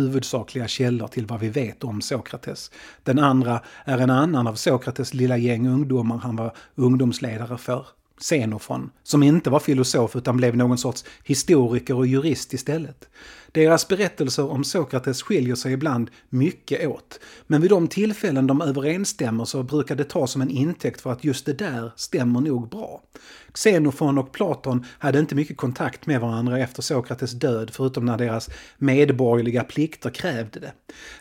Huvudsakliga 0.00 0.68
källor 0.68 1.08
till 1.08 1.26
vad 1.26 1.40
vi 1.40 1.48
vet 1.48 1.84
om 1.84 2.00
Sokrates. 2.00 2.70
Den 3.02 3.18
andra 3.18 3.60
är 3.84 3.98
en 3.98 4.10
annan 4.10 4.46
av 4.46 4.54
Sokrates 4.54 5.14
lilla 5.14 5.36
gäng 5.36 5.68
ungdomar 5.68 6.18
han 6.18 6.36
var 6.36 6.56
ungdomsledare 6.74 7.58
för. 7.58 7.86
Xenofon, 8.20 8.90
som 9.02 9.22
inte 9.22 9.50
var 9.50 9.60
filosof 9.60 10.16
utan 10.16 10.36
blev 10.36 10.56
någon 10.56 10.78
sorts 10.78 11.04
historiker 11.24 11.96
och 11.96 12.06
jurist 12.06 12.52
istället. 12.52 13.08
Deras 13.52 13.88
berättelser 13.88 14.50
om 14.50 14.64
Sokrates 14.64 15.22
skiljer 15.22 15.54
sig 15.54 15.72
ibland 15.72 16.10
mycket 16.28 16.86
åt, 16.86 17.20
men 17.46 17.60
vid 17.60 17.70
de 17.70 17.88
tillfällen 17.88 18.46
de 18.46 18.60
överensstämmer 18.60 19.44
så 19.44 19.62
brukar 19.62 19.96
det 19.96 20.04
tas 20.04 20.30
som 20.30 20.42
en 20.42 20.50
intäkt 20.50 21.00
för 21.00 21.12
att 21.12 21.24
just 21.24 21.46
det 21.46 21.52
där 21.52 21.92
stämmer 21.96 22.40
nog 22.40 22.68
bra. 22.68 23.02
Xenofon 23.54 24.18
och 24.18 24.32
Platon 24.32 24.84
hade 24.98 25.18
inte 25.18 25.34
mycket 25.34 25.56
kontakt 25.56 26.06
med 26.06 26.20
varandra 26.20 26.58
efter 26.58 26.82
Sokrates 26.82 27.32
död 27.32 27.70
förutom 27.72 28.04
när 28.04 28.18
deras 28.18 28.50
medborgerliga 28.78 29.64
plikter 29.64 30.10
krävde 30.10 30.60
det. 30.60 30.72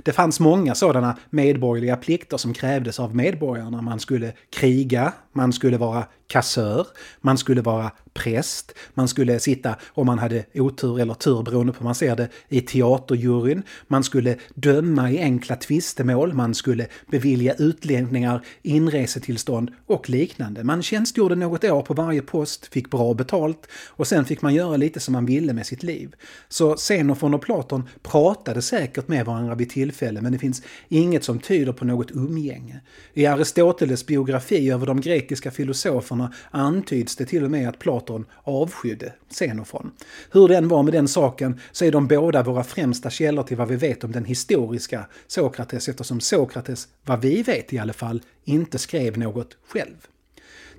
Det 0.04 0.12
fanns 0.12 0.40
många 0.40 0.76
sådana 0.76 1.18
medborgerliga 1.30 1.96
plikter 1.96 2.38
som 2.38 2.54
krävdes 2.54 3.00
av 3.00 3.16
medborgarna. 3.16 3.82
Man 3.82 4.00
skulle 4.00 4.34
kriga, 4.50 5.14
man 5.34 5.54
skulle 5.54 5.78
vara 5.78 6.06
kassör, 6.28 6.88
man 7.22 7.38
skulle 7.38 7.62
vara 7.62 7.92
präst. 8.14 8.74
Man 8.94 9.08
skulle 9.08 9.40
sitta, 9.40 9.76
om 9.88 10.06
man 10.06 10.20
hade 10.20 10.46
otur 10.54 11.00
eller 11.00 11.14
tur 11.14 11.44
beroende 11.44 11.74
på 11.74 11.80
hur 11.80 11.86
man 11.86 11.96
ser 11.96 12.16
det, 12.16 12.30
i 12.50 12.62
teaterjuryn. 12.62 13.64
Man 13.88 14.04
skulle 14.04 14.36
döma 14.56 15.12
i 15.12 15.22
enkla 15.22 15.56
tvistemål. 15.56 16.34
Man 16.34 16.54
skulle 16.54 16.88
bevilja 17.12 17.54
utlänningar 17.54 18.46
inresetillstånd 18.62 19.72
och 19.88 20.10
liknande. 20.10 20.64
Man 20.64 20.82
tjänstgjorde 20.82 21.36
något 21.36 21.64
år 21.64 21.82
på 21.82 21.94
varje 21.94 22.19
post, 22.22 22.66
fick 22.66 22.92
bra 22.92 23.14
betalt 23.14 23.68
och 23.88 24.08
sen 24.08 24.26
fick 24.26 24.42
man 24.42 24.54
göra 24.54 24.78
lite 24.78 25.00
som 25.00 25.12
man 25.12 25.26
ville 25.26 25.54
med 25.54 25.66
sitt 25.66 25.84
liv. 25.84 26.16
Så 26.50 26.76
Xenofon 26.76 27.34
och 27.34 27.42
Platon 27.42 27.90
pratade 28.02 28.62
säkert 28.62 29.08
med 29.08 29.26
varandra 29.26 29.56
vid 29.56 29.70
tillfälle 29.70 30.22
men 30.22 30.32
det 30.32 30.40
finns 30.40 30.62
inget 30.88 31.24
som 31.24 31.40
tyder 31.40 31.74
på 31.74 31.86
något 31.86 32.12
umgänge. 32.12 32.82
I 33.14 33.26
Aristoteles 33.26 34.06
biografi 34.06 34.72
över 34.72 34.86
de 34.86 35.02
grekiska 35.02 35.52
filosoferna 35.52 36.34
antyds 36.52 37.16
det 37.16 37.26
till 37.26 37.44
och 37.44 37.52
med 37.52 37.70
att 37.70 37.80
Platon 37.80 38.26
avskydde 38.44 39.14
Xenofon. 39.30 39.92
Hur 40.32 40.48
den 40.48 40.68
var 40.68 40.84
med 40.84 40.94
den 40.94 41.08
saken 41.08 41.60
så 41.72 41.86
är 41.86 41.92
de 41.92 42.08
båda 42.08 42.44
våra 42.44 42.64
främsta 42.64 43.10
källor 43.10 43.44
till 43.44 43.58
vad 43.58 43.68
vi 43.68 43.76
vet 43.76 44.04
om 44.04 44.12
den 44.12 44.26
historiska 44.26 45.06
Sokrates 45.28 45.90
eftersom 45.90 46.20
Sokrates, 46.20 46.88
vad 47.06 47.22
vi 47.22 47.44
vet 47.44 47.74
i 47.74 47.80
alla 47.80 47.94
fall, 47.94 48.22
inte 48.46 48.78
skrev 48.78 49.18
något 49.18 49.58
själv. 49.68 50.08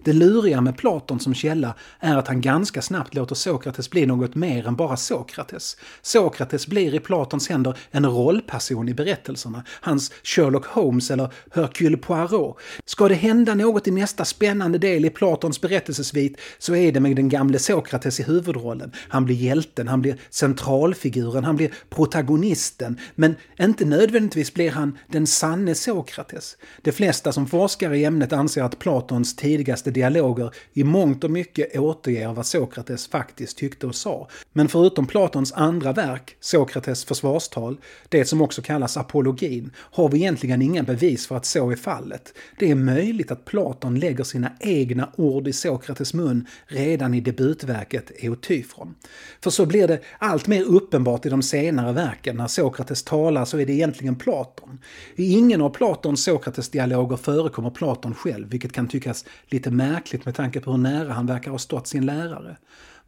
Det 0.05 0.13
luriga 0.13 0.61
med 0.61 0.77
Platon 0.77 1.21
som 1.21 1.35
källa 1.35 1.75
är 2.01 2.17
att 2.17 2.29
han 2.29 2.41
ganska 2.41 2.83
snabbt 2.83 3.15
låter 3.15 3.35
Sokrates 3.35 3.91
bli 3.91 4.07
något 4.07 4.35
mer 4.35 4.67
än 4.67 4.77
bara 4.77 4.97
Sokrates. 4.97 5.77
Sokrates 6.03 6.67
blir 6.67 6.95
i 6.95 7.01
Platons 7.01 7.49
händer 7.49 7.77
en 7.91 8.07
rollperson 8.07 8.89
i 8.89 8.95
berättelserna, 8.95 9.65
hans 9.81 10.13
Sherlock 10.23 10.67
Holmes 10.67 11.11
eller 11.11 11.33
Hercule 11.55 11.97
Poirot. 11.97 12.57
Ska 12.85 13.09
det 13.09 13.15
hända 13.15 13.55
något 13.55 13.89
i 13.89 13.91
nästa 13.91 14.25
spännande 14.25 14.79
del 14.79 15.05
i 15.05 15.11
Platons 15.11 15.61
berättelsesvit 15.61 16.41
så 16.59 16.75
är 16.75 16.93
det 16.93 17.01
med 17.01 17.17
den 17.17 17.29
gamle 17.29 17.59
Sokrates 17.59 18.21
i 18.21 18.23
huvudrollen. 18.23 18.93
Han 19.09 19.25
blir 19.25 19.37
hjälten, 19.37 19.89
han 19.89 20.03
blir 20.03 20.17
centralfiguren, 20.31 21.45
han 21.45 21.57
blir 21.57 21.73
protagonisten, 21.91 22.99
men 23.15 23.35
inte 23.61 23.85
nödvändigtvis 23.85 24.55
blir 24.55 24.71
han 24.71 24.99
den 25.07 25.27
sanne 25.27 25.75
Sokrates. 25.75 26.57
De 26.83 26.93
flesta 26.93 27.33
som 27.33 27.47
forskar 27.47 27.95
i 27.95 28.05
ämnet 28.05 28.33
anser 28.33 28.63
att 28.63 28.79
Platons 28.79 29.37
tidigaste 29.37 29.90
dialoger 29.91 30.55
i 30.73 30.85
mångt 30.85 31.25
och 31.25 31.31
mycket 31.31 31.79
återger 31.79 32.33
vad 32.33 32.47
Sokrates 32.47 33.07
faktiskt 33.07 33.59
tyckte 33.59 33.87
och 33.87 33.95
sa. 33.95 34.29
Men 34.53 34.69
förutom 34.69 35.07
Platons 35.07 35.53
andra 35.53 35.93
verk, 35.93 36.37
Sokrates 36.41 37.05
försvarstal, 37.05 37.77
det 38.09 38.25
som 38.25 38.43
också 38.43 38.63
kallas 38.63 38.97
apologin, 38.97 39.71
har 39.77 40.09
vi 40.09 40.19
egentligen 40.19 40.63
inga 40.63 40.83
bevis 40.83 41.27
för 41.27 41.37
att 41.37 41.47
så 41.47 41.71
är 41.71 41.77
fallet. 41.77 42.35
Det 42.59 42.71
är 42.71 42.75
möjligt 42.75 43.31
att 43.31 43.45
Platon 43.45 43.99
lägger 43.99 44.25
sina 44.25 44.53
egna 44.61 45.09
ord 45.17 45.49
i 45.49 45.53
Sokrates 45.53 46.15
mun 46.15 46.47
redan 46.67 47.15
i 47.15 47.21
debutverket 47.21 48.11
Eutyfron. 48.25 48.95
För 49.41 49.51
så 49.51 49.67
blir 49.67 49.89
det 49.89 50.01
allt 50.19 50.47
mer 50.47 50.65
uppenbart 50.65 51.27
i 51.27 51.29
de 51.29 51.43
senare 51.43 51.93
verken. 51.93 52.37
När 52.37 52.47
Sokrates 52.47 53.03
talar 53.03 53.45
så 53.45 53.59
är 53.59 53.67
det 53.67 53.73
egentligen 53.73 54.17
Platon. 54.17 54.79
I 55.17 55.33
ingen 55.33 55.61
av 55.61 55.71
Platons 55.71 56.25
Sokrates-dialoger 56.25 57.17
förekommer 57.17 57.71
Platon 57.71 58.15
själv, 58.15 58.49
vilket 58.49 58.73
kan 58.73 58.89
tyckas 58.89 59.25
lite 59.49 59.71
märkligt 59.81 60.25
med 60.25 60.35
tanke 60.35 60.61
på 60.61 60.71
hur 60.71 60.79
nära 60.79 61.13
han 61.13 61.27
verkar 61.27 61.51
ha 61.51 61.59
stått 61.59 61.87
sin 61.87 62.07
lärare. 62.07 62.57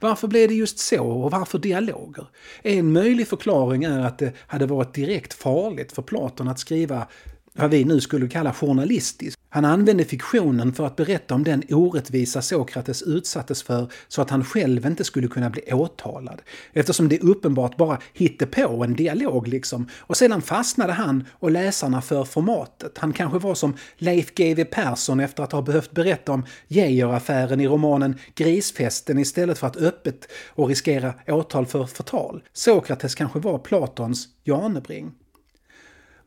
Varför 0.00 0.28
blev 0.28 0.48
det 0.48 0.54
just 0.54 0.78
så 0.78 1.04
och 1.06 1.30
varför 1.30 1.58
dialoger? 1.58 2.26
En 2.62 2.92
möjlig 2.92 3.28
förklaring 3.28 3.84
är 3.84 4.00
att 4.00 4.18
det 4.18 4.32
hade 4.46 4.66
varit 4.66 4.94
direkt 4.94 5.34
farligt 5.34 5.92
för 5.92 6.02
Platon 6.02 6.48
att 6.48 6.58
skriva 6.58 7.06
vad 7.54 7.70
vi 7.70 7.84
nu 7.84 8.00
skulle 8.00 8.28
kalla 8.28 8.52
journalistisk. 8.52 9.38
Han 9.48 9.64
använde 9.64 10.04
fiktionen 10.04 10.72
för 10.72 10.86
att 10.86 10.96
berätta 10.96 11.34
om 11.34 11.44
den 11.44 11.62
orättvisa 11.70 12.42
Sokrates 12.42 13.02
utsattes 13.02 13.62
för 13.62 13.92
så 14.08 14.22
att 14.22 14.30
han 14.30 14.44
själv 14.44 14.86
inte 14.86 15.04
skulle 15.04 15.28
kunna 15.28 15.50
bli 15.50 15.72
åtalad. 15.72 16.42
Eftersom 16.72 17.08
det 17.08 17.20
uppenbart 17.20 17.76
bara 17.76 17.98
på 18.52 18.84
en 18.84 18.94
dialog 18.94 19.48
liksom. 19.48 19.88
Och 19.98 20.16
sedan 20.16 20.42
fastnade 20.42 20.92
han 20.92 21.24
och 21.32 21.50
läsarna 21.50 22.02
för 22.02 22.24
formatet. 22.24 22.98
Han 22.98 23.12
kanske 23.12 23.38
var 23.38 23.54
som 23.54 23.76
Leif 23.96 24.34
GW 24.34 24.64
Persson 24.64 25.20
efter 25.20 25.42
att 25.42 25.52
ha 25.52 25.62
behövt 25.62 25.92
berätta 25.92 26.32
om 26.32 26.46
Geijeraffären 26.68 27.60
i 27.60 27.68
romanen 27.68 28.18
Grisfesten 28.34 29.18
istället 29.18 29.58
för 29.58 29.66
att 29.66 29.76
öppet 29.76 30.28
och 30.48 30.68
riskera 30.68 31.14
åtal 31.26 31.66
för 31.66 31.86
förtal. 31.86 32.42
Sokrates 32.52 33.14
kanske 33.14 33.38
var 33.38 33.58
Platons 33.58 34.28
Janebring. 34.44 35.12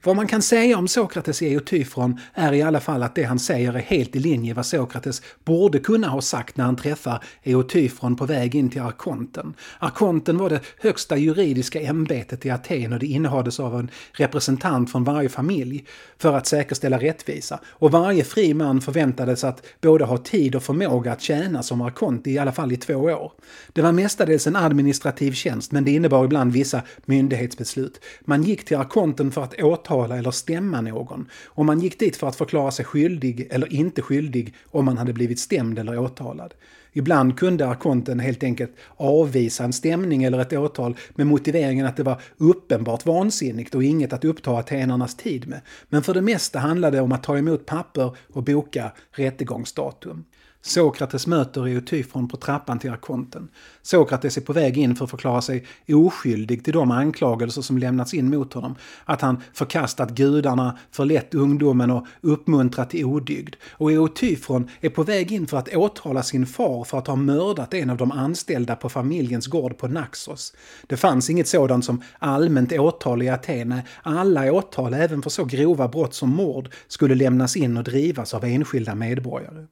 Vad 0.06 0.16
man 0.16 0.28
kan 0.28 0.42
säga 0.42 0.78
om 0.78 0.88
Sokrates 0.88 1.42
i 1.42 1.54
Eutyfron 1.54 2.20
är 2.34 2.54
i 2.54 2.62
alla 2.62 2.80
fall 2.80 3.04
att 3.04 3.16
det 3.16 3.24
han 3.24 3.40
säger 3.40 3.74
är 3.74 3.80
helt 3.80 4.16
i 4.16 4.20
linje 4.20 4.54
vad 4.54 4.66
Sokrates 4.66 5.22
borde 5.46 5.80
kunna 5.80 6.08
ha 6.08 6.22
sagt 6.22 6.58
när 6.58 6.66
han 6.66 6.76
träffar 6.76 7.24
Eutyfron 7.44 8.16
på 8.16 8.26
väg 8.26 8.56
in 8.56 8.70
till 8.70 8.82
Arkonten. 8.82 9.54
Arkonten 9.80 10.38
var 10.38 10.50
det 10.50 10.60
högsta 10.80 11.18
juridiska 11.18 11.82
ämbetet 11.82 12.46
i 12.46 12.50
Aten 12.50 12.94
och 12.94 13.00
det 13.00 13.06
innehades 13.06 13.60
av 13.60 13.80
en 13.80 13.92
representant 14.12 14.92
från 14.92 15.04
varje 15.04 15.30
familj 15.30 15.86
för 16.18 16.34
att 16.34 16.48
säkerställa 16.48 17.00
rättvisa. 17.00 17.60
Och 17.68 17.92
varje 17.92 18.24
fri 18.24 18.54
man 18.54 18.82
förväntades 18.82 19.44
att 19.44 19.66
både 19.82 20.06
ha 20.06 20.18
tid 20.18 20.56
och 20.56 20.64
förmåga 20.64 21.12
att 21.12 21.22
tjäna 21.22 21.64
som 21.64 21.82
arkont 21.82 22.28
i 22.28 22.38
alla 22.38 22.52
fall 22.52 22.72
i 22.72 22.78
två 22.78 22.96
år. 22.96 23.32
Det 23.74 23.82
var 23.82 23.92
mestadels 23.92 24.48
en 24.48 24.56
administrativ 24.56 25.32
tjänst 25.32 25.72
men 25.72 25.86
det 25.86 25.92
innebar 25.92 26.26
ibland 26.26 26.54
vissa 26.54 26.82
myndighetsbeslut. 27.06 28.02
Man 28.22 28.44
gick 28.44 28.66
till 28.66 28.78
arkonten 28.78 29.32
för 29.32 29.44
att 29.44 29.62
åtala 29.62 29.95
eller 30.04 30.32
stämma 30.32 30.82
någon. 30.82 31.30
Och 31.46 31.66
man 31.66 31.80
gick 31.80 32.00
dit 32.00 32.18
för 32.18 32.28
att 32.28 32.36
förklara 32.36 32.72
sig 32.72 32.86
skyldig 32.86 33.48
eller 33.52 33.74
inte 33.74 34.02
skyldig 34.02 34.54
om 34.66 34.86
man 34.86 34.98
hade 34.98 35.14
blivit 35.14 35.40
stämd 35.40 35.80
eller 35.80 36.00
åtalad. 36.00 36.54
Ibland 36.98 37.38
kunde 37.40 37.68
arkonten 37.68 38.20
helt 38.20 38.44
enkelt 38.44 38.72
avvisa 38.98 39.64
en 39.64 39.74
stämning 39.74 40.24
eller 40.24 40.40
ett 40.40 40.54
åtal 40.54 40.96
med 41.16 41.28
motiveringen 41.28 41.86
att 41.86 41.98
det 41.98 42.04
var 42.04 42.22
uppenbart 42.38 43.06
vansinnigt 43.06 43.76
och 43.76 43.84
inget 43.84 44.14
att 44.14 44.26
uppta 44.26 44.58
atenarnas 44.58 45.16
tid 45.16 45.48
med. 45.48 45.62
Men 45.90 46.04
för 46.04 46.14
det 46.14 46.22
mesta 46.22 46.60
handlade 46.60 46.98
det 46.98 47.02
om 47.02 47.12
att 47.12 47.24
ta 47.24 47.38
emot 47.38 47.66
papper 47.66 48.16
och 48.34 48.44
boka 48.44 48.92
rättegångsdatum. 49.12 50.26
Sokrates 50.68 51.28
möter 51.28 51.68
Eutyfron 51.68 52.28
på 52.28 52.38
trappan 52.38 52.80
till 52.80 52.92
arkonten. 52.92 53.48
Sokrates 53.82 54.38
är 54.38 54.42
på 54.42 54.54
väg 54.54 54.78
in 54.78 54.96
för 54.96 55.06
att 55.06 55.12
förklara 55.12 55.42
sig 55.42 55.66
oskyldig 55.88 56.64
till 56.64 56.74
de 56.74 56.92
anklagelser 56.92 57.62
som 57.62 57.78
lämnats 57.78 58.14
in 58.14 58.30
mot 58.30 58.54
honom. 58.54 58.76
Att 59.06 59.22
han 59.22 59.42
förkastat 59.54 60.12
gudarna, 60.12 60.78
förlett 60.92 61.34
ungdomen 61.34 61.92
och 61.92 62.08
uppmuntrat 62.22 62.90
till 62.90 63.06
odygd. 63.06 63.56
Och 63.72 63.92
Eutyfron 63.92 64.70
är 64.82 64.90
på 64.90 65.04
väg 65.04 65.32
in 65.32 65.48
för 65.48 65.58
att 65.58 65.76
åtala 65.76 66.24
sin 66.24 66.46
far 66.46 66.84
för 66.84 66.98
att 66.98 67.08
ha 67.08 67.16
mördat 67.16 67.74
en 67.74 67.90
av 67.90 67.98
de 67.98 68.12
anställda 68.12 68.76
på 68.76 68.90
familjens 68.90 69.48
gård 69.48 69.78
på 69.78 69.88
Naxos. 69.88 70.54
Det 70.88 70.98
fanns 70.98 71.30
inget 71.30 71.48
sådant 71.48 71.86
som 71.86 72.02
allmänt 72.20 72.72
åtal 72.72 73.22
i 73.22 73.30
Aten. 73.30 73.82
Alla 74.04 74.54
åtal, 74.54 74.94
även 74.94 75.22
för 75.22 75.30
så 75.30 75.46
grova 75.46 75.88
brott 75.88 76.14
som 76.14 76.30
mord, 76.30 76.70
skulle 76.88 77.16
lämnas 77.16 77.56
in 77.56 77.78
och 77.78 77.84
drivas 77.84 78.34
av 78.34 78.46
enskilda 78.46 78.96
medborgare. 78.96 79.66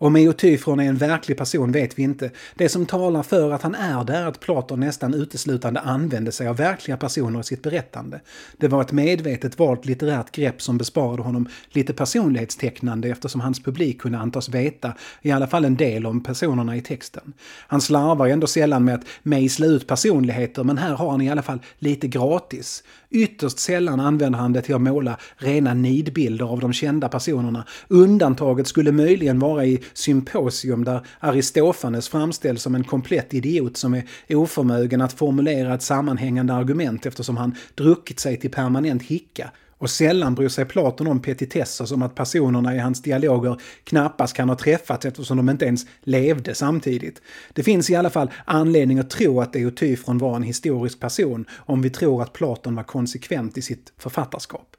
Om 0.00 0.16
Eotyfron 0.16 0.80
är 0.80 0.84
en 0.84 0.96
verklig 0.96 1.38
person 1.38 1.72
vet 1.72 1.98
vi 1.98 2.02
inte. 2.02 2.30
Det 2.54 2.68
som 2.68 2.86
talar 2.86 3.22
för 3.22 3.50
att 3.50 3.62
han 3.62 3.74
är 3.74 4.04
det 4.04 4.12
är 4.12 4.26
att 4.26 4.40
Platon 4.40 4.80
nästan 4.80 5.14
uteslutande 5.14 5.80
använde 5.80 6.32
sig 6.32 6.48
av 6.48 6.56
verkliga 6.56 6.96
personer 6.96 7.40
i 7.40 7.44
sitt 7.44 7.62
berättande. 7.62 8.20
Det 8.56 8.68
var 8.68 8.82
ett 8.82 8.92
medvetet 8.92 9.58
valt 9.58 9.86
litterärt 9.86 10.32
grepp 10.32 10.62
som 10.62 10.78
besparade 10.78 11.22
honom 11.22 11.48
lite 11.70 11.92
personlighetstecknande 11.92 13.08
eftersom 13.08 13.40
hans 13.40 13.62
publik 13.62 14.00
kunde 14.00 14.18
antas 14.18 14.48
veta 14.48 14.92
i 15.22 15.30
alla 15.30 15.46
fall 15.46 15.64
en 15.64 15.76
del 15.76 16.06
om 16.06 16.22
personerna 16.22 16.76
i 16.76 16.82
texten. 16.82 17.32
Han 17.66 17.80
slarvar 17.80 18.26
ändå 18.26 18.46
sällan 18.46 18.84
med 18.84 18.94
att 18.94 19.06
mejsla 19.22 19.66
ut 19.66 19.86
personligheter 19.86 20.64
men 20.64 20.78
här 20.78 20.94
har 20.94 21.10
han 21.10 21.20
i 21.20 21.30
alla 21.30 21.42
fall 21.42 21.58
lite 21.78 22.08
gratis. 22.08 22.82
Ytterst 23.10 23.58
sällan 23.58 24.00
använder 24.00 24.38
han 24.38 24.52
det 24.52 24.62
till 24.62 24.74
att 24.74 24.80
måla 24.80 25.18
rena 25.36 25.74
nidbilder 25.74 26.44
av 26.44 26.60
de 26.60 26.72
kända 26.72 27.08
personerna. 27.08 27.64
Undantaget 27.88 28.66
skulle 28.66 28.92
möjligen 28.92 29.38
vara 29.38 29.64
i 29.64 29.82
Symposium 29.92 30.84
där 30.84 31.06
Aristofanes 31.20 32.08
framställs 32.08 32.62
som 32.62 32.74
en 32.74 32.84
komplett 32.84 33.34
idiot 33.34 33.76
som 33.76 33.94
är 33.94 34.36
oförmögen 34.36 35.00
att 35.00 35.12
formulera 35.12 35.74
ett 35.74 35.82
sammanhängande 35.82 36.54
argument 36.54 37.06
eftersom 37.06 37.36
han 37.36 37.54
druckit 37.74 38.20
sig 38.20 38.36
till 38.36 38.50
permanent 38.50 39.02
hicka. 39.02 39.50
Och 39.78 39.90
sällan 39.90 40.34
bryr 40.34 40.48
sig 40.48 40.64
Platon 40.64 41.06
om 41.06 41.22
petitesser 41.22 41.84
som 41.84 42.02
att 42.02 42.14
personerna 42.14 42.74
i 42.74 42.78
hans 42.78 43.02
dialoger 43.02 43.60
knappast 43.84 44.36
kan 44.36 44.48
ha 44.48 44.56
träffats 44.56 45.06
eftersom 45.06 45.36
de 45.36 45.48
inte 45.48 45.64
ens 45.64 45.86
levde 46.00 46.54
samtidigt. 46.54 47.22
Det 47.52 47.62
finns 47.62 47.90
i 47.90 47.96
alla 47.96 48.10
fall 48.10 48.30
anledning 48.44 48.98
att 48.98 49.10
tro 49.10 49.40
att 49.40 49.56
Eutyfron 49.56 50.18
var 50.18 50.36
en 50.36 50.42
historisk 50.42 51.00
person 51.00 51.44
om 51.52 51.82
vi 51.82 51.90
tror 51.90 52.22
att 52.22 52.32
Platon 52.32 52.74
var 52.74 52.82
konsekvent 52.82 53.58
i 53.58 53.62
sitt 53.62 53.92
författarskap. 53.96 54.76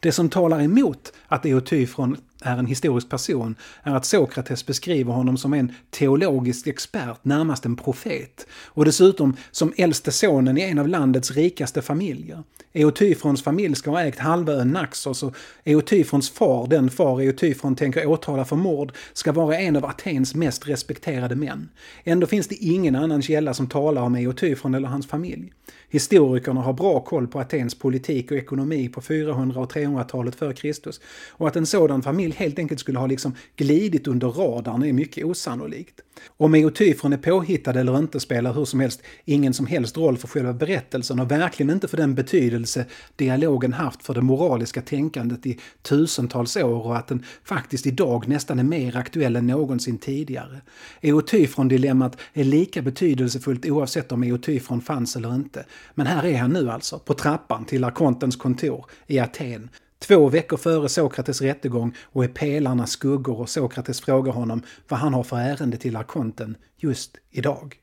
Det 0.00 0.12
som 0.12 0.28
talar 0.28 0.62
emot 0.62 1.12
att 1.28 1.46
Eutyfron 1.46 2.16
är 2.42 2.56
en 2.56 2.66
historisk 2.66 3.08
person 3.08 3.54
är 3.82 3.94
att 3.94 4.04
Sokrates 4.04 4.66
beskriver 4.66 5.12
honom 5.12 5.36
som 5.36 5.52
en 5.52 5.72
teologisk 5.90 6.66
expert, 6.66 7.18
närmast 7.24 7.64
en 7.64 7.76
profet. 7.76 8.46
Och 8.66 8.84
dessutom 8.84 9.36
som 9.50 9.72
äldste 9.76 10.12
sonen 10.12 10.58
i 10.58 10.62
en 10.62 10.78
av 10.78 10.88
landets 10.88 11.30
rikaste 11.30 11.82
familjer. 11.82 12.42
Eotyfrons 12.72 13.42
familj 13.42 13.74
ska 13.74 13.90
ha 13.90 14.02
ägt 14.02 14.18
halva 14.18 14.52
ön 14.52 14.70
Naxos 14.70 15.22
och 15.22 15.36
Eotyfrons 15.64 16.30
far, 16.30 16.66
den 16.66 16.90
far 16.90 17.20
Eotyfron 17.20 17.76
tänker 17.76 18.06
åtala 18.06 18.44
för 18.44 18.56
mord, 18.56 18.92
ska 19.12 19.32
vara 19.32 19.58
en 19.58 19.76
av 19.76 19.84
Atens 19.84 20.34
mest 20.34 20.68
respekterade 20.68 21.36
män. 21.36 21.68
Ändå 22.04 22.26
finns 22.26 22.48
det 22.48 22.54
ingen 22.54 22.96
annan 22.96 23.22
källa 23.22 23.54
som 23.54 23.66
talar 23.66 24.02
om 24.02 24.14
Eotyfron 24.14 24.74
eller 24.74 24.88
hans 24.88 25.06
familj. 25.06 25.52
Historikerna 25.90 26.60
har 26.60 26.72
bra 26.72 27.00
koll 27.00 27.26
på 27.26 27.40
Atens 27.40 27.74
politik 27.74 28.30
och 28.30 28.36
ekonomi 28.36 28.88
på 28.88 29.00
400 29.00 29.60
och 29.60 29.72
300-talet 29.72 30.34
före 30.34 30.54
Kristus. 30.54 31.00
Och 31.30 31.48
att 31.48 31.56
en 31.56 31.66
sådan 31.66 32.02
familj 32.02 32.34
helt 32.36 32.58
enkelt 32.58 32.80
skulle 32.80 32.98
ha 32.98 33.06
liksom 33.06 33.34
glidit 33.56 34.06
under 34.06 34.28
radarn 34.28 34.82
är 34.82 34.92
mycket 34.92 35.24
osannolikt. 35.24 36.00
Om 36.36 36.54
Eotyfron 36.54 37.12
är 37.12 37.16
påhittad 37.16 37.80
eller 37.80 37.98
inte 37.98 38.20
spelar 38.20 38.52
hur 38.52 38.64
som 38.64 38.80
helst 38.80 39.02
ingen 39.24 39.54
som 39.54 39.66
helst 39.66 39.96
roll 39.96 40.16
för 40.16 40.28
själva 40.28 40.52
berättelsen 40.52 41.20
och 41.20 41.30
verkligen 41.30 41.70
inte 41.70 41.88
för 41.88 41.96
den 41.96 42.14
betydelse 42.14 42.86
dialogen 43.16 43.72
haft 43.72 44.02
för 44.02 44.14
det 44.14 44.22
moraliska 44.22 44.82
tänkandet 44.82 45.46
i 45.46 45.58
tusentals 45.82 46.56
år 46.56 46.86
och 46.86 46.96
att 46.96 47.08
den 47.08 47.24
faktiskt 47.44 47.86
idag 47.86 48.28
nästan 48.28 48.58
är 48.58 48.64
mer 48.64 48.96
aktuell 48.96 49.36
än 49.36 49.46
någonsin 49.46 49.98
tidigare. 49.98 50.60
Eotyfron-dilemmat 51.00 52.16
är 52.32 52.44
lika 52.44 52.82
betydelsefullt 52.82 53.66
oavsett 53.66 54.12
om 54.12 54.22
Eotyfron 54.22 54.80
fanns 54.80 55.16
eller 55.16 55.34
inte. 55.34 55.64
Men 55.94 56.06
här 56.06 56.26
är 56.26 56.38
han 56.38 56.52
nu 56.52 56.70
alltså, 56.70 56.98
på 56.98 57.14
trappan 57.14 57.64
till 57.64 57.84
arkontens 57.84 58.36
kontor 58.36 58.86
i 59.06 59.18
Aten. 59.18 59.68
Två 59.98 60.28
veckor 60.28 60.56
före 60.56 60.88
Sokrates 60.88 61.40
rättegång 61.40 61.96
och 62.02 62.24
är 62.24 62.28
pelarnas 62.28 62.90
skuggor 62.90 63.40
och 63.40 63.48
Sokrates 63.48 64.00
frågar 64.00 64.32
honom 64.32 64.62
vad 64.88 65.00
han 65.00 65.14
har 65.14 65.22
för 65.22 65.36
ärende 65.36 65.76
till 65.76 65.96
arkonten 65.96 66.56
just 66.76 67.16
idag. 67.30 67.76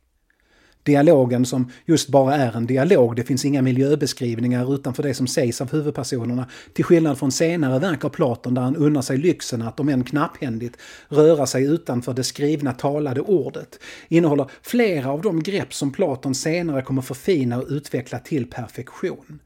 Dialogen 0.87 1.45
som 1.45 1.71
just 1.85 2.09
bara 2.09 2.35
är 2.35 2.57
en 2.57 2.65
dialog, 2.65 3.15
det 3.15 3.23
finns 3.23 3.45
inga 3.45 3.61
miljöbeskrivningar 3.61 4.75
utanför 4.75 5.03
det 5.03 5.13
som 5.13 5.27
sägs 5.27 5.61
av 5.61 5.71
huvudpersonerna, 5.71 6.45
till 6.73 6.85
skillnad 6.85 7.17
från 7.17 7.31
senare 7.31 7.79
verk 7.79 8.05
av 8.05 8.09
Platon 8.09 8.53
där 8.53 8.61
han 8.61 8.75
unnar 8.75 9.01
sig 9.01 9.17
lyxen 9.17 9.61
att, 9.61 9.79
om 9.79 9.89
än 9.89 10.03
knapphändigt, 10.03 10.77
röra 11.09 11.45
sig 11.45 11.63
utanför 11.65 12.13
det 12.13 12.23
skrivna 12.23 12.73
talade 12.73 13.21
ordet, 13.21 13.79
innehåller 14.07 14.45
flera 14.61 15.11
av 15.11 15.21
de 15.21 15.43
grepp 15.43 15.73
som 15.73 15.91
Platon 15.91 16.35
senare 16.35 16.81
kommer 16.81 17.01
förfina 17.01 17.57
och 17.57 17.67
utveckla 17.69 18.19
till 18.19 18.49
perfektion. 18.49 19.39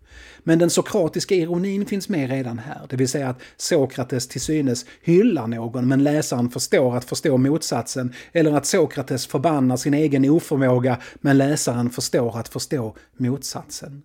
Men 0.44 0.60
den 0.60 0.70
sokratiska 0.70 1.36
ironin 1.36 1.86
finns 1.86 2.10
med 2.10 2.30
redan 2.30 2.60
här, 2.60 2.82
det 2.90 2.96
vill 2.96 3.10
säga 3.10 3.30
att 3.30 3.42
Sokrates 3.58 4.28
till 4.28 4.42
synes 4.42 4.86
hyllar 5.02 5.48
någon 5.48 5.88
men 5.88 6.04
läsaren 6.04 6.50
förstår 6.50 6.96
att 6.98 7.06
förstå 7.06 7.38
motsatsen, 7.38 8.14
eller 8.32 8.54
att 8.54 8.66
Sokrates 8.66 9.28
förbannar 9.28 9.78
sin 9.78 9.94
egen 9.94 10.30
oförmåga 10.30 10.98
men 11.16 11.38
läsaren 11.38 11.90
förstår 11.90 12.40
att 12.40 12.50
förstå 12.50 12.96
motsatsen. 13.18 14.04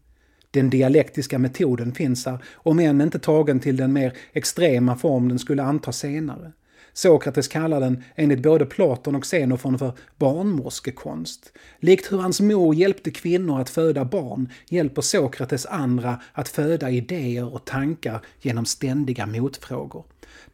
Den 0.50 0.70
dialektiska 0.70 1.38
metoden 1.38 1.94
finns 1.94 2.26
här, 2.26 2.38
om 2.54 2.78
än 2.78 3.00
inte 3.00 3.18
tagen 3.18 3.60
till 3.60 3.76
den 3.76 3.92
mer 3.92 4.12
extrema 4.32 4.96
form 4.96 5.28
den 5.28 5.38
skulle 5.38 5.62
anta 5.62 5.92
senare. 5.92 6.52
Sokrates 6.96 7.48
kallar 7.48 7.80
den, 7.80 8.04
enligt 8.14 8.42
både 8.42 8.66
Platon 8.66 9.14
och 9.14 9.24
Xenofon, 9.24 9.78
för 9.78 9.92
barnmorskekonst. 10.16 11.52
Likt 11.80 12.12
hur 12.12 12.18
hans 12.18 12.40
mor 12.40 12.74
hjälpte 12.74 13.10
kvinnor 13.10 13.60
att 13.60 13.70
föda 13.70 14.04
barn 14.04 14.48
hjälper 14.68 15.02
Sokrates 15.02 15.66
andra 15.66 16.20
att 16.32 16.48
föda 16.48 16.90
idéer 16.90 17.54
och 17.54 17.64
tankar 17.64 18.20
genom 18.40 18.64
ständiga 18.66 19.26
motfrågor. 19.26 20.04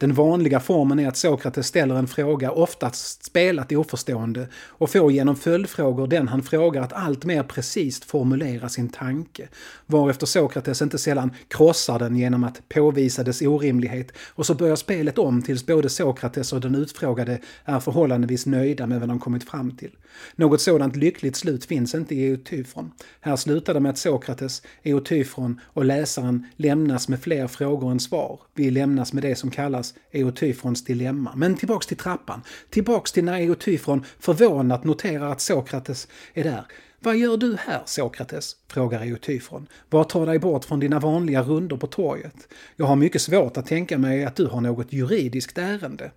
Den 0.03 0.15
vanliga 0.15 0.61
formen 0.61 0.99
är 0.99 1.09
att 1.09 1.17
Sokrates 1.17 1.67
ställer 1.67 1.95
en 1.95 2.07
fråga, 2.07 2.51
oftast 2.51 3.25
spelat 3.25 3.73
oförstående, 3.73 4.49
och 4.55 4.91
får 4.91 5.13
genom 5.13 5.37
följdfrågor 5.37 6.07
den 6.07 6.29
han 6.29 6.43
frågar 6.43 6.83
att 6.83 6.93
allt 6.93 7.25
mer 7.25 7.43
precis 7.43 8.01
formulera 8.01 8.69
sin 8.69 8.89
tanke. 8.89 9.49
Varefter 9.87 10.27
Sokrates 10.27 10.83
inte 10.83 10.99
sällan 10.99 11.31
krossar 11.49 11.99
den 11.99 12.17
genom 12.17 12.45
att 12.45 12.69
påvisa 12.69 13.23
dess 13.23 13.43
orimlighet 13.43 14.13
och 14.29 14.47
så 14.47 14.55
börjar 14.55 14.77
spelet 14.77 15.19
om 15.19 15.43
tills 15.43 15.67
både 15.67 15.89
Sokrates 15.89 16.53
och 16.53 16.61
den 16.61 16.75
utfrågade 16.75 17.39
är 17.65 17.81
förhållandevis 17.81 18.47
nöjda 18.47 18.87
med 18.87 19.01
vad 19.01 19.09
de 19.09 19.21
kommit 19.21 19.51
fram 19.51 19.77
till. 19.77 19.91
Något 20.37 20.61
sådant 20.61 20.97
lyckligt 20.97 21.37
slut 21.37 21.65
finns 21.65 21.95
inte 21.95 22.15
i 22.15 22.31
Eotyfron. 22.31 22.93
Här 23.21 23.37
slutar 23.37 23.75
det 23.75 23.81
med 23.81 23.91
att 23.91 23.99
Sokrates, 23.99 24.63
Eotyfron 24.83 25.61
och 25.65 25.85
läsaren 25.85 26.47
lämnas 26.57 27.09
med 27.09 27.21
fler 27.21 27.47
frågor 27.47 27.91
än 27.91 28.01
svar. 28.01 28.41
Vi 28.55 28.71
lämnas 28.71 29.13
med 29.13 29.23
det 29.23 29.37
som 29.37 29.51
kallas 29.51 29.92
Eotyfrons 30.11 30.85
dilemma. 30.85 31.33
Men 31.37 31.57
tillbaks 31.57 31.87
till 31.87 31.97
trappan. 31.97 32.43
Tillbaks 32.71 33.13
till 33.13 33.25
när 33.25 33.41
Eotyfron 33.41 34.05
förvånat 34.19 34.85
noterar 34.85 35.33
att 35.33 35.41
Sokrates 35.41 36.09
är 36.35 36.45
där. 36.45 36.65
Vad 37.01 37.17
gör 37.17 37.37
du 37.37 37.57
här, 37.61 37.83
Sokrates? 37.85 38.57
frågar 38.69 39.03
Eotyfron. 39.03 39.67
Vad 39.91 40.09
tar 40.09 40.27
dig 40.27 40.39
bort 40.39 40.65
från 40.65 40.81
dina 40.81 41.01
vanliga 41.01 41.43
runder 41.43 41.77
på 41.77 41.87
torget? 41.87 42.49
Jag 42.77 42.87
har 42.87 42.97
mycket 42.97 43.23
svårt 43.23 43.57
att 43.57 43.67
tänka 43.67 43.99
mig 43.99 44.25
att 44.25 44.37
du 44.37 44.47
har 44.47 44.61
något 44.61 44.93
juridiskt 44.93 45.59
ärende. 45.59 46.11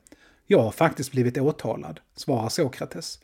Jag 0.48 0.60
har 0.60 0.72
faktiskt 0.72 1.12
blivit 1.12 1.38
åtalad, 1.38 2.00
svarar 2.16 2.50
Sokrates. 2.50 3.20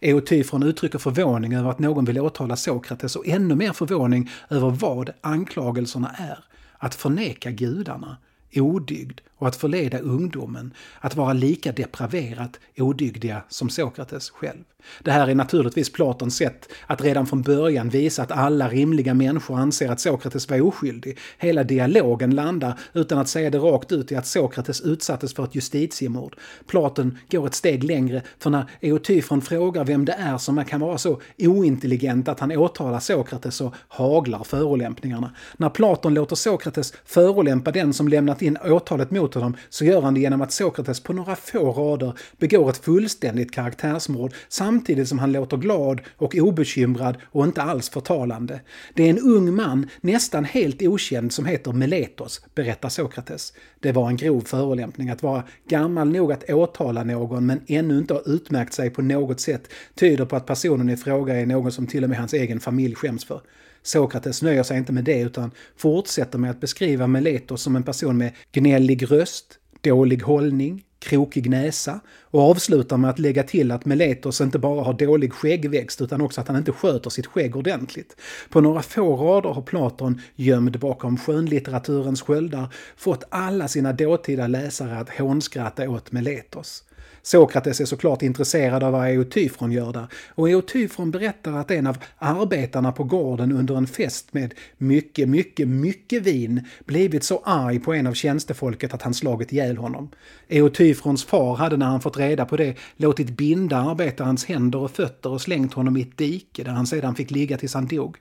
Eotyfron 0.00 0.62
uttrycker 0.62 0.98
förvåning 0.98 1.54
över 1.54 1.70
att 1.70 1.78
någon 1.78 2.04
vill 2.04 2.18
åtala 2.18 2.56
Sokrates 2.56 3.16
och 3.16 3.26
ännu 3.26 3.54
mer 3.54 3.72
förvåning 3.72 4.30
över 4.50 4.70
vad 4.70 5.10
anklagelserna 5.20 6.10
är. 6.18 6.44
Att 6.78 6.94
förneka 6.94 7.50
gudarna, 7.50 8.16
odygd 8.54 9.20
och 9.38 9.48
att 9.48 9.56
förleda 9.56 9.98
ungdomen 9.98 10.74
att 11.00 11.16
vara 11.16 11.32
lika 11.32 11.72
depraverat 11.72 12.60
odygdiga 12.76 13.42
som 13.48 13.68
Sokrates 13.68 14.30
själv. 14.30 14.64
Det 15.02 15.10
här 15.10 15.28
är 15.28 15.34
naturligtvis 15.34 15.92
Platons 15.92 16.36
sätt 16.36 16.68
att 16.86 17.00
redan 17.00 17.26
från 17.26 17.42
början 17.42 17.88
visa 17.88 18.22
att 18.22 18.30
alla 18.30 18.68
rimliga 18.68 19.14
människor 19.14 19.58
anser 19.58 19.88
att 19.88 20.00
Sokrates 20.00 20.50
var 20.50 20.60
oskyldig. 20.60 21.18
Hela 21.38 21.64
dialogen 21.64 22.34
landar, 22.34 22.78
utan 22.92 23.18
att 23.18 23.28
säga 23.28 23.50
det 23.50 23.58
rakt 23.58 23.92
ut, 23.92 24.12
i 24.12 24.16
att 24.16 24.26
Sokrates 24.26 24.80
utsattes 24.80 25.34
för 25.34 25.44
ett 25.44 25.54
justitiemord. 25.54 26.36
Platon 26.66 27.18
går 27.30 27.46
ett 27.46 27.54
steg 27.54 27.84
längre, 27.84 28.22
för 28.38 28.50
när 28.50 28.70
Eotyfron 28.80 29.42
frågar 29.42 29.84
vem 29.84 30.04
det 30.04 30.12
är 30.12 30.38
som 30.38 30.64
kan 30.64 30.80
vara 30.80 30.98
så 30.98 31.20
ointelligent 31.38 32.28
att 32.28 32.40
han 32.40 32.52
åtalar 32.52 33.00
Sokrates 33.00 33.56
så 33.56 33.72
haglar 33.88 34.44
förolämpningarna. 34.44 35.30
När 35.56 35.70
Platon 35.70 36.14
låter 36.14 36.36
Sokrates 36.36 36.92
förolämpa 37.04 37.70
den 37.70 37.92
som 37.92 38.08
lämnat 38.08 38.42
in 38.42 38.58
åtalet 38.64 39.10
mot 39.10 39.25
honom 39.34 39.56
så 39.68 39.84
gör 39.84 40.00
han 40.02 40.14
det 40.14 40.20
genom 40.20 40.42
att 40.42 40.52
Sokrates 40.52 41.00
på 41.00 41.12
några 41.12 41.36
få 41.36 41.72
rader 41.72 42.12
begår 42.38 42.70
ett 42.70 42.84
fullständigt 42.84 43.52
karaktärsmord 43.52 44.32
samtidigt 44.48 45.08
som 45.08 45.18
han 45.18 45.32
låter 45.32 45.56
glad 45.56 46.00
och 46.16 46.34
obekymrad 46.34 47.16
och 47.24 47.44
inte 47.44 47.62
alls 47.62 47.88
förtalande. 47.88 48.60
Det 48.94 49.02
är 49.02 49.10
en 49.10 49.18
ung 49.18 49.54
man, 49.54 49.88
nästan 50.00 50.44
helt 50.44 50.82
okänd, 50.82 51.32
som 51.32 51.46
heter 51.46 51.72
Meletos, 51.72 52.40
berättar 52.54 52.88
Sokrates. 52.88 53.52
Det 53.80 53.92
var 53.92 54.08
en 54.08 54.16
grov 54.16 54.40
förolämpning 54.40 55.10
att 55.10 55.22
vara 55.22 55.42
gammal 55.68 56.12
nog 56.12 56.32
att 56.32 56.50
åtala 56.50 57.04
någon 57.04 57.46
men 57.46 57.60
ännu 57.66 57.98
inte 57.98 58.14
ha 58.14 58.22
utmärkt 58.26 58.72
sig 58.72 58.90
på 58.90 59.02
något 59.02 59.40
sätt 59.40 59.72
tyder 59.94 60.24
på 60.24 60.36
att 60.36 60.46
personen 60.46 60.90
i 60.90 60.96
fråga 60.96 61.34
är 61.40 61.46
någon 61.46 61.72
som 61.72 61.86
till 61.86 62.04
och 62.04 62.10
med 62.10 62.18
hans 62.18 62.32
egen 62.32 62.60
familj 62.60 62.94
skäms 62.94 63.24
för. 63.24 63.40
Sokrates 63.86 64.42
nöjer 64.42 64.62
sig 64.62 64.78
inte 64.78 64.92
med 64.92 65.04
det 65.04 65.20
utan 65.20 65.50
fortsätter 65.76 66.38
med 66.38 66.50
att 66.50 66.60
beskriva 66.60 67.06
Meletos 67.06 67.62
som 67.62 67.76
en 67.76 67.82
person 67.82 68.18
med 68.18 68.32
gnällig 68.52 69.10
röst, 69.10 69.58
dålig 69.80 70.22
hållning, 70.22 70.84
krokig 70.98 71.50
näsa 71.50 72.00
och 72.20 72.40
avslutar 72.50 72.96
med 72.96 73.10
att 73.10 73.18
lägga 73.18 73.42
till 73.42 73.70
att 73.70 73.84
Meletos 73.84 74.40
inte 74.40 74.58
bara 74.58 74.82
har 74.82 74.92
dålig 74.92 75.32
skäggväxt 75.32 76.00
utan 76.00 76.20
också 76.20 76.40
att 76.40 76.48
han 76.48 76.56
inte 76.56 76.72
sköter 76.72 77.10
sitt 77.10 77.26
skägg 77.26 77.56
ordentligt. 77.56 78.16
På 78.50 78.60
några 78.60 78.82
få 78.82 79.16
rader 79.16 79.50
har 79.50 79.62
Platon, 79.62 80.20
gömd 80.34 80.78
bakom 80.78 81.18
skönlitteraturens 81.18 82.22
sköldar, 82.22 82.74
fått 82.96 83.24
alla 83.28 83.68
sina 83.68 83.92
dåtida 83.92 84.46
läsare 84.46 84.98
att 84.98 85.10
hånskratta 85.10 85.90
åt 85.90 86.12
Meletos. 86.12 86.85
Sokrates 87.26 87.80
är 87.80 87.84
såklart 87.84 88.22
intresserad 88.22 88.82
av 88.82 88.92
vad 88.92 89.08
Eotyfron 89.08 89.72
gör 89.72 89.92
där 89.92 90.06
och 90.34 90.50
Eotyfron 90.50 91.10
berättar 91.10 91.52
att 91.52 91.70
en 91.70 91.86
av 91.86 91.98
arbetarna 92.18 92.92
på 92.92 93.04
gården 93.04 93.52
under 93.52 93.76
en 93.76 93.86
fest 93.86 94.32
med 94.32 94.54
mycket, 94.78 95.28
mycket, 95.28 95.68
mycket 95.68 96.22
vin 96.22 96.64
blivit 96.84 97.24
så 97.24 97.42
arg 97.44 97.78
på 97.78 97.94
en 97.94 98.06
av 98.06 98.12
tjänstefolket 98.12 98.94
att 98.94 99.02
han 99.02 99.14
slagit 99.14 99.52
ihjäl 99.52 99.76
honom. 99.76 100.08
Eotyfrons 100.48 101.24
far 101.24 101.56
hade 101.56 101.76
när 101.76 101.86
han 101.86 102.00
fått 102.00 102.16
reda 102.16 102.44
på 102.44 102.56
det 102.56 102.74
låtit 102.96 103.30
binda 103.30 103.76
arbetarens 103.76 104.44
händer 104.44 104.78
och 104.78 104.90
fötter 104.90 105.30
och 105.30 105.40
slängt 105.40 105.74
honom 105.74 105.96
i 105.96 106.02
ett 106.02 106.18
dike 106.18 106.64
där 106.64 106.72
han 106.72 106.86
sedan 106.86 107.14
fick 107.14 107.30
ligga 107.30 107.58
tills 107.58 107.74
han 107.74 107.86
dog. 107.86 108.16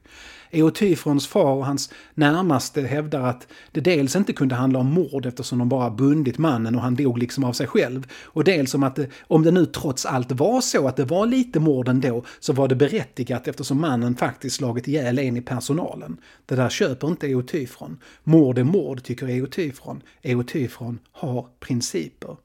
Eotyfrons 0.55 1.27
far 1.27 1.53
och 1.53 1.65
hans 1.65 1.89
närmaste 2.13 2.81
hävdar 2.81 3.21
att 3.21 3.47
det 3.71 3.81
dels 3.81 4.15
inte 4.15 4.33
kunde 4.33 4.55
handla 4.55 4.79
om 4.79 4.93
mord 4.93 5.25
eftersom 5.25 5.59
de 5.59 5.69
bara 5.69 5.89
bundit 5.89 6.37
mannen 6.37 6.75
och 6.75 6.81
han 6.81 6.95
dog 6.95 7.17
liksom 7.17 7.43
av 7.43 7.53
sig 7.53 7.67
själv. 7.67 8.07
Och 8.23 8.43
dels 8.43 8.73
om 8.73 8.83
att 8.83 8.95
det, 8.95 9.07
om 9.27 9.43
det 9.43 9.51
nu 9.51 9.65
trots 9.65 10.05
allt 10.05 10.31
var 10.31 10.61
så 10.61 10.87
att 10.87 10.95
det 10.95 11.05
var 11.05 11.25
lite 11.25 11.59
mord 11.59 11.87
ändå 11.87 12.23
så 12.39 12.53
var 12.53 12.67
det 12.67 12.75
berättigat 12.75 13.47
eftersom 13.47 13.81
mannen 13.81 14.15
faktiskt 14.15 14.55
slagit 14.55 14.87
ihjäl 14.87 15.19
en 15.19 15.37
i 15.37 15.41
personalen. 15.41 16.17
Det 16.45 16.55
där 16.55 16.69
köper 16.69 17.07
inte 17.07 17.27
Eotyfron. 17.27 17.97
Mord 18.23 18.57
är 18.57 18.63
mord 18.63 19.03
tycker 19.03 19.27
Eotyfron. 19.27 20.01
Eotyfron 20.21 20.99
har 21.11 21.47
principer. 21.59 22.35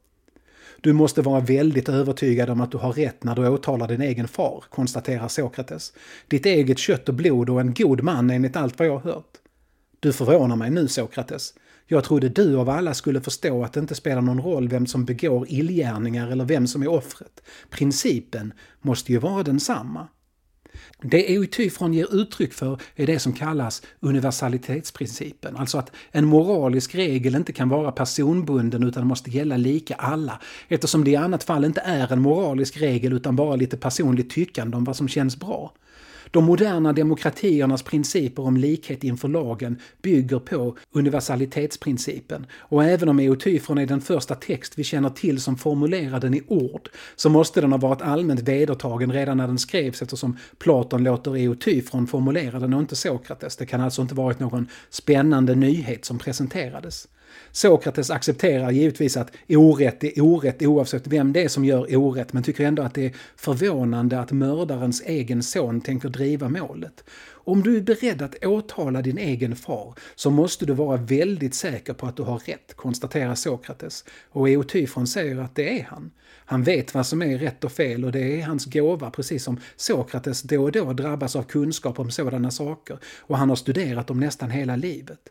Du 0.83 0.93
måste 0.93 1.23
vara 1.23 1.41
väldigt 1.41 1.89
övertygad 1.89 2.51
om 2.51 2.61
att 2.61 2.73
du 2.73 2.79
har 2.79 2.93
rätt 2.93 3.25
när 3.25 3.35
du 3.35 3.49
åtalar 3.49 3.89
din 3.89 4.01
egen 4.01 4.29
far, 4.29 4.65
konstaterar 4.71 5.29
Sokrates. 5.29 5.93
Ditt 6.29 6.47
eget 6.47 6.79
kött 6.79 7.09
och 7.09 7.15
blod 7.15 7.51
och 7.51 7.61
en 7.61 7.75
god 7.75 8.03
man 8.03 8.31
enligt 8.31 8.57
allt 8.57 8.79
vad 8.79 8.89
jag 8.89 8.99
har 8.99 9.13
hört. 9.13 9.37
Du 10.01 10.13
förvånar 10.13 10.57
mig 10.57 10.71
nu, 10.71 10.89
Sokrates. 10.89 11.55
Jag 11.87 12.05
trodde 12.05 12.29
du 12.29 12.57
av 12.57 12.69
alla 12.69 12.95
skulle 12.95 13.21
förstå 13.21 13.65
att 13.65 13.73
det 13.73 13.81
inte 13.81 13.95
spelar 13.95 14.23
någon 14.23 14.43
roll 14.43 14.69
vem 14.69 14.87
som 14.87 15.05
begår 15.05 15.47
illgärningar 15.49 16.31
eller 16.31 16.45
vem 16.45 16.67
som 16.67 16.83
är 16.83 16.89
offret. 16.89 17.43
Principen 17.71 18.53
måste 18.81 19.13
ju 19.13 19.19
vara 19.19 19.43
densamma. 19.43 20.09
Det 21.03 21.35
Eutyfron 21.35 21.95
ger 21.95 22.15
uttryck 22.15 22.53
för 22.53 22.81
är 22.97 23.07
det 23.07 23.19
som 23.19 23.33
kallas 23.33 23.83
universalitetsprincipen, 24.01 25.57
alltså 25.57 25.79
att 25.79 25.93
en 26.11 26.27
moralisk 26.27 26.95
regel 26.95 27.35
inte 27.35 27.53
kan 27.53 27.69
vara 27.69 27.93
personbunden 27.93 28.83
utan 28.83 29.07
måste 29.07 29.31
gälla 29.31 29.57
lika 29.57 29.95
alla, 29.95 30.41
eftersom 30.69 31.05
det 31.05 31.11
i 31.11 31.17
annat 31.17 31.45
fall 31.45 31.65
inte 31.65 31.81
är 31.81 32.13
en 32.13 32.21
moralisk 32.23 32.77
regel 32.77 33.13
utan 33.13 33.37
bara 33.37 33.57
lite 33.57 33.77
personligt 33.77 34.31
tyckande 34.31 34.77
om 34.77 34.85
vad 34.85 34.97
som 34.97 35.09
känns 35.09 35.37
bra. 35.37 35.73
De 36.33 36.45
moderna 36.45 36.93
demokratiernas 36.93 37.83
principer 37.83 38.43
om 38.43 38.57
likhet 38.57 39.05
inför 39.05 39.29
lagen 39.29 39.79
bygger 40.03 40.39
på 40.39 40.77
universalitetsprincipen. 40.93 42.47
Och 42.53 42.85
även 42.85 43.09
om 43.09 43.21
Eotyfron 43.21 43.79
är 43.79 43.87
den 43.87 44.01
första 44.01 44.35
text 44.35 44.79
vi 44.79 44.85
känner 44.85 45.11
till 45.11 45.41
som 45.41 45.57
formulerar 45.57 46.21
den 46.21 46.35
i 46.35 46.43
ord, 46.47 46.89
så 47.17 47.31
måste 47.31 47.61
den 47.61 47.73
ha 47.73 47.79
varit 47.79 48.03
allmänt 48.03 48.41
vedertagen 48.41 49.13
redan 49.13 49.37
när 49.37 49.47
den 49.47 49.59
skrevs 49.59 50.03
eftersom 50.03 50.37
Platon 50.59 51.05
låter 51.05 51.37
Eotyfron 51.37 52.07
formulera 52.07 52.59
den 52.59 52.75
och 52.75 52.81
inte 52.81 52.97
Sokrates. 52.97 53.57
Det 53.57 53.67
kan 53.67 53.81
alltså 53.81 54.03
inte 54.03 54.15
varit 54.15 54.41
någon 54.41 54.69
spännande 54.91 55.55
nyhet 55.55 56.05
som 56.05 56.19
presenterades. 56.19 57.09
Sokrates 57.53 58.11
accepterar 58.11 58.71
givetvis 58.71 59.17
att 59.17 59.33
orätt 59.49 60.05
är 60.05 60.21
orätt 60.21 60.63
oavsett 60.63 61.07
vem 61.07 61.33
det 61.33 61.43
är 61.43 61.49
som 61.49 61.65
gör 61.65 61.97
orätt, 61.97 62.33
men 62.33 62.43
tycker 62.43 62.65
ändå 62.65 62.83
att 62.83 62.95
det 62.95 63.07
är 63.07 63.15
förvånande 63.37 64.21
att 64.21 64.33
mördarens 64.33 65.03
egen 65.07 65.43
son 65.43 65.81
tänker 65.81 66.09
driva 66.09 66.49
målet. 66.49 67.05
Om 67.45 67.63
du 67.63 67.77
är 67.77 67.81
beredd 67.81 68.23
att 68.23 68.45
åtala 68.45 69.03
din 69.03 69.19
egen 69.19 69.57
far 69.57 69.95
så 70.15 70.31
måste 70.31 70.67
du 70.67 70.73
vara 70.73 70.97
väldigt 70.97 71.55
säker 71.55 71.93
på 71.93 72.07
att 72.07 72.17
du 72.17 72.23
har 72.23 72.39
rätt, 72.39 72.75
konstaterar 72.77 73.35
Sokrates. 73.35 74.05
Och 74.31 74.49
Eotyfron 74.49 75.07
säger 75.07 75.39
att 75.39 75.55
det 75.57 75.81
är 75.81 75.85
han. 75.85 76.11
Han 76.45 76.63
vet 76.63 76.95
vad 76.95 77.07
som 77.07 77.23
är 77.23 77.39
rätt 77.39 77.65
och 77.65 77.73
fel 77.73 78.05
och 78.05 78.13
det 78.13 78.41
är 78.41 78.47
hans 78.47 78.67
gåva, 78.67 79.11
precis 79.11 79.45
som 79.45 79.61
Sokrates 79.77 80.43
då 80.43 80.63
och 80.63 80.73
då 80.73 80.93
drabbas 80.93 81.37
av 81.37 81.43
kunskap 81.43 81.99
om 81.99 82.11
sådana 82.11 82.51
saker 82.51 82.99
och 83.19 83.39
han 83.39 83.49
har 83.49 83.57
studerat 83.57 84.07
dem 84.07 84.21
nästan 84.21 84.51
hela 84.51 84.77
livet. 84.77 85.29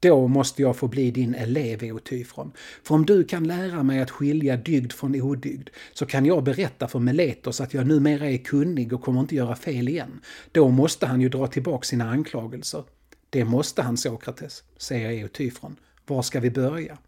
Då 0.00 0.28
måste 0.28 0.62
jag 0.62 0.76
få 0.76 0.88
bli 0.88 1.10
din 1.10 1.34
elev, 1.34 1.82
Eotyfron. 1.82 2.52
För 2.82 2.94
om 2.94 3.06
du 3.06 3.24
kan 3.24 3.46
lära 3.46 3.82
mig 3.82 4.00
att 4.00 4.10
skilja 4.10 4.56
dygd 4.56 4.92
från 4.92 5.20
odygd, 5.22 5.68
så 5.92 6.06
kan 6.06 6.26
jag 6.26 6.44
berätta 6.44 6.88
för 6.88 6.98
Meletos 6.98 7.60
att 7.60 7.74
jag 7.74 7.86
numera 7.86 8.30
är 8.30 8.38
kunnig 8.38 8.92
och 8.92 9.02
kommer 9.02 9.20
inte 9.20 9.34
göra 9.34 9.56
fel 9.56 9.88
igen. 9.88 10.20
Då 10.52 10.68
måste 10.68 11.06
han 11.06 11.20
ju 11.20 11.28
dra 11.28 11.46
tillbaka 11.46 11.84
sina 11.84 12.10
anklagelser. 12.10 12.84
Det 13.30 13.44
måste 13.44 13.82
han, 13.82 13.96
Sokrates, 13.96 14.62
säger 14.76 15.10
Eotyfron. 15.10 15.76
Var 16.06 16.22
ska 16.22 16.40
vi 16.40 16.50
börja? 16.50 16.98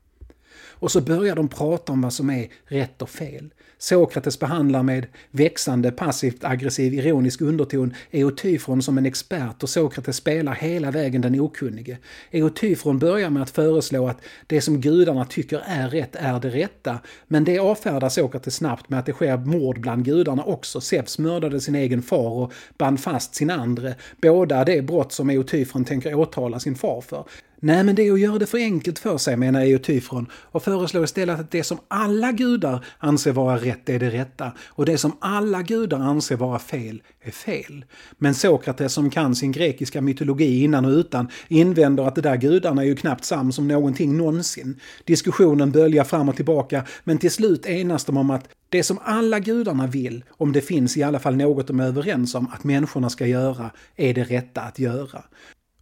Och 0.53 0.93
så 0.93 1.01
börjar 1.01 1.37
de 1.37 1.49
prata 1.49 1.93
om 1.93 2.03
vad 2.03 2.13
som 2.13 2.31
är 2.31 2.49
rätt 2.65 3.03
och 3.03 3.11
fel. 3.11 3.51
Sokrates 3.83 4.39
behandlar 4.39 4.83
med 4.83 5.07
växande 5.31 5.91
passivt 5.91 6.45
aggressiv 6.45 6.95
ironisk 6.95 7.41
underton 7.41 7.95
Eotyfron 8.11 8.83
som 8.83 8.99
en 8.99 9.07
expert 9.07 9.63
och 9.63 9.69
Sokrates 9.69 10.17
spelar 10.17 10.55
hela 10.55 10.91
vägen 10.91 11.21
den 11.21 11.41
okunnige. 11.41 11.99
Eotyfron 12.31 12.99
börjar 12.99 13.31
med 13.31 13.43
att 13.43 13.51
föreslå 13.51 14.09
att 14.09 14.21
det 14.47 14.61
som 14.61 14.81
gudarna 14.81 15.25
tycker 15.25 15.63
är 15.67 15.89
rätt 15.89 16.17
är 16.17 16.41
det 16.41 16.49
rätta, 16.49 16.99
men 17.29 17.45
det 17.45 17.59
avfärdar 17.59 18.09
Sokrates 18.09 18.55
snabbt 18.55 18.89
med 18.89 18.99
att 18.99 19.07
det 19.07 19.13
sker 19.13 19.37
mord 19.37 19.81
bland 19.81 20.05
gudarna 20.05 20.45
också. 20.45 20.81
Zeus 20.81 21.19
mördade 21.19 21.61
sin 21.61 21.75
egen 21.75 22.03
far 22.03 22.31
och 22.31 22.53
band 22.79 23.01
fast 23.01 23.35
sin 23.35 23.51
andre. 23.51 23.95
Båda 24.23 24.65
det 24.65 24.83
brott 24.83 25.13
som 25.13 25.31
Eotyfron 25.31 25.85
tänker 25.85 26.15
åtala 26.15 26.61
sin 26.61 26.75
far 26.75 27.01
för. 27.01 27.25
Nej, 27.63 27.85
men 27.85 27.95
det 27.95 28.09
är 28.09 28.13
att 28.13 28.21
göra 28.21 28.39
det 28.39 28.47
för 28.47 28.59
enkelt 28.59 28.99
för 28.99 29.19
sig, 29.19 29.37
menar 29.37 29.61
Eotyfron 29.61 30.27
och 30.33 30.63
föreslår 30.63 31.05
istället 31.05 31.41
att 31.41 31.51
det 31.51 31.65
som 31.65 31.79
alla 31.89 32.33
gudar 32.33 32.85
anser 32.99 33.33
vara 33.33 33.57
rätt 33.57 33.89
är 33.89 33.99
det 33.99 34.11
rätta 34.11 34.53
och 34.67 34.87
det 34.87 34.99
som 34.99 35.17
alla 35.21 35.63
gudar 35.63 35.99
anser 35.99 36.37
vara 36.37 36.59
fel 36.59 37.03
är 37.21 37.31
fel. 37.31 37.85
Men 38.19 38.35
Sokrates 38.35 38.93
som 38.93 39.11
kan 39.11 39.35
sin 39.35 39.53
grekiska 39.53 40.01
mytologi 40.01 40.63
innan 40.65 40.85
och 40.85 40.91
utan 40.91 41.29
invänder 41.49 42.05
att 42.05 42.15
de 42.15 42.21
där 42.21 42.37
gudarna 42.37 42.83
är 42.83 42.87
ju 42.87 42.97
knappt 42.97 43.25
sams 43.25 43.59
om 43.59 43.69
någonting 43.69 44.17
någonsin. 44.17 44.81
Diskussionen 45.05 45.71
böljar 45.71 46.05
fram 46.05 46.29
och 46.29 46.37
tillbaka 46.37 46.85
men 47.05 47.19
till 47.19 47.31
slut 47.31 47.67
enas 47.67 48.05
de 48.05 48.17
om 48.17 48.31
att 48.31 48.49
det 48.69 48.83
som 48.83 48.99
alla 49.05 49.39
gudarna 49.39 49.87
vill, 49.87 50.25
om 50.31 50.53
det 50.53 50.61
finns 50.61 50.97
i 50.97 51.03
alla 51.03 51.19
fall 51.19 51.37
något 51.37 51.67
de 51.67 51.81
är 51.81 51.87
överens 51.87 52.35
om 52.35 52.49
att 52.53 52.65
människorna 52.65 53.11
ska 53.11 53.27
göra, 53.27 53.71
är 53.97 54.15
det 54.15 54.25
rätta 54.25 54.61
att 54.61 54.79
göra. 54.79 55.23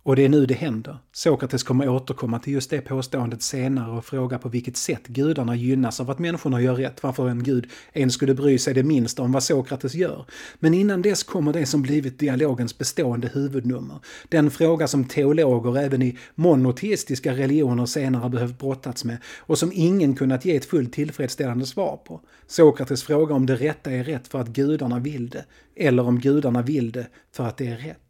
Och 0.08 0.16
det 0.16 0.24
är 0.24 0.28
nu 0.28 0.46
det 0.46 0.54
händer. 0.54 0.98
Sokrates 1.12 1.62
kommer 1.62 1.88
återkomma 1.88 2.38
till 2.38 2.52
just 2.52 2.70
det 2.70 2.80
påståendet 2.80 3.42
senare 3.42 3.98
och 3.98 4.04
fråga 4.04 4.38
på 4.38 4.48
vilket 4.48 4.76
sätt 4.76 5.06
gudarna 5.06 5.56
gynnas 5.56 6.00
av 6.00 6.10
att 6.10 6.18
människorna 6.18 6.60
gör 6.60 6.74
rätt, 6.74 7.02
varför 7.02 7.28
en 7.28 7.42
gud 7.42 7.66
ens 7.92 8.14
skulle 8.14 8.34
bry 8.34 8.58
sig 8.58 8.74
det 8.74 8.82
minsta 8.82 9.22
om 9.22 9.32
vad 9.32 9.42
Sokrates 9.42 9.94
gör. 9.94 10.24
Men 10.58 10.74
innan 10.74 11.02
dess 11.02 11.22
kommer 11.22 11.52
det 11.52 11.66
som 11.66 11.82
blivit 11.82 12.18
dialogens 12.18 12.78
bestående 12.78 13.30
huvudnummer. 13.34 13.98
Den 14.28 14.50
fråga 14.50 14.88
som 14.88 15.04
teologer 15.04 15.78
även 15.78 16.02
i 16.02 16.18
monoteistiska 16.34 17.32
religioner 17.32 17.86
senare 17.86 18.30
behövt 18.30 18.58
brottats 18.58 19.04
med 19.04 19.18
och 19.38 19.58
som 19.58 19.72
ingen 19.74 20.16
kunnat 20.16 20.44
ge 20.44 20.56
ett 20.56 20.64
fullt 20.64 20.92
tillfredsställande 20.92 21.66
svar 21.66 22.00
på. 22.04 22.20
Sokrates 22.46 23.02
fråga 23.02 23.34
om 23.34 23.46
det 23.46 23.56
rätta 23.56 23.90
är 23.90 24.04
rätt 24.04 24.28
för 24.28 24.40
att 24.40 24.48
gudarna 24.48 24.98
vill 24.98 25.28
det, 25.28 25.44
eller 25.76 26.02
om 26.02 26.20
gudarna 26.20 26.62
vill 26.62 26.92
det 26.92 27.06
för 27.32 27.44
att 27.44 27.56
det 27.56 27.66
är 27.66 27.76
rätt. 27.76 28.07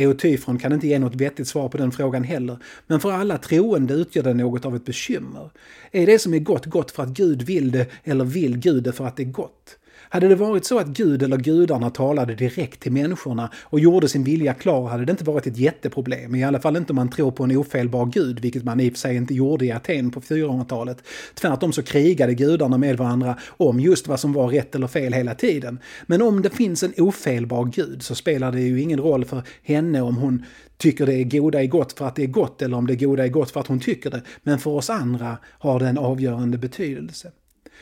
Eotyfron 0.00 0.58
kan 0.58 0.72
inte 0.72 0.86
ge 0.86 0.98
något 0.98 1.14
vettigt 1.14 1.48
svar 1.48 1.68
på 1.68 1.76
den 1.76 1.92
frågan 1.92 2.24
heller, 2.24 2.58
men 2.86 3.00
för 3.00 3.12
alla 3.12 3.38
troende 3.38 3.94
utgör 3.94 4.22
det 4.22 4.34
något 4.34 4.64
av 4.64 4.76
ett 4.76 4.84
bekymmer. 4.84 5.50
Är 5.92 6.06
det 6.06 6.18
som 6.18 6.34
är 6.34 6.38
gott 6.38 6.66
gott 6.66 6.90
för 6.90 7.02
att 7.02 7.08
Gud 7.08 7.42
vill 7.42 7.70
det, 7.70 7.86
eller 8.04 8.24
vill 8.24 8.58
Gud 8.58 8.84
det 8.84 8.92
för 8.92 9.06
att 9.06 9.16
det 9.16 9.22
är 9.22 9.24
gott? 9.24 9.76
Hade 10.12 10.28
det 10.28 10.34
varit 10.34 10.64
så 10.64 10.78
att 10.78 10.86
Gud 10.86 11.22
eller 11.22 11.36
gudarna 11.36 11.90
talade 11.90 12.34
direkt 12.34 12.80
till 12.80 12.92
människorna 12.92 13.50
och 13.62 13.80
gjorde 13.80 14.08
sin 14.08 14.24
vilja 14.24 14.54
klar 14.54 14.88
hade 14.88 15.04
det 15.04 15.10
inte 15.10 15.24
varit 15.24 15.46
ett 15.46 15.56
jätteproblem, 15.56 16.34
i 16.34 16.44
alla 16.44 16.60
fall 16.60 16.76
inte 16.76 16.92
om 16.92 16.96
man 16.96 17.10
tror 17.10 17.30
på 17.30 17.44
en 17.44 17.56
ofelbar 17.56 18.06
gud, 18.06 18.40
vilket 18.40 18.64
man 18.64 18.80
i 18.80 18.88
och 18.88 18.92
för 18.92 18.98
sig 18.98 19.16
inte 19.16 19.34
gjorde 19.34 19.64
i 19.64 19.72
Aten 19.72 20.10
på 20.10 20.20
400-talet. 20.20 21.02
Tvärtom 21.34 21.72
så 21.72 21.82
krigade 21.82 22.34
gudarna 22.34 22.78
med 22.78 22.96
varandra 22.96 23.36
om 23.48 23.80
just 23.80 24.08
vad 24.08 24.20
som 24.20 24.32
var 24.32 24.48
rätt 24.48 24.74
eller 24.74 24.86
fel 24.86 25.12
hela 25.12 25.34
tiden. 25.34 25.78
Men 26.06 26.22
om 26.22 26.42
det 26.42 26.50
finns 26.50 26.82
en 26.82 26.92
ofelbar 26.96 27.64
gud 27.64 28.02
så 28.02 28.14
spelar 28.14 28.52
det 28.52 28.60
ju 28.60 28.80
ingen 28.80 29.00
roll 29.00 29.24
för 29.24 29.42
henne 29.62 30.00
om 30.00 30.16
hon 30.16 30.44
tycker 30.76 31.06
det 31.06 31.24
goda 31.24 31.62
är 31.62 31.66
gott 31.66 31.92
för 31.92 32.06
att 32.06 32.16
det 32.16 32.22
är 32.22 32.26
gott 32.26 32.62
eller 32.62 32.76
om 32.76 32.86
det 32.86 32.96
goda 32.96 33.24
är 33.24 33.28
gott 33.28 33.50
för 33.50 33.60
att 33.60 33.66
hon 33.66 33.80
tycker 33.80 34.10
det. 34.10 34.22
Men 34.42 34.58
för 34.58 34.70
oss 34.70 34.90
andra 34.90 35.38
har 35.58 35.80
det 35.80 35.88
en 35.88 35.98
avgörande 35.98 36.58
betydelse. 36.58 37.32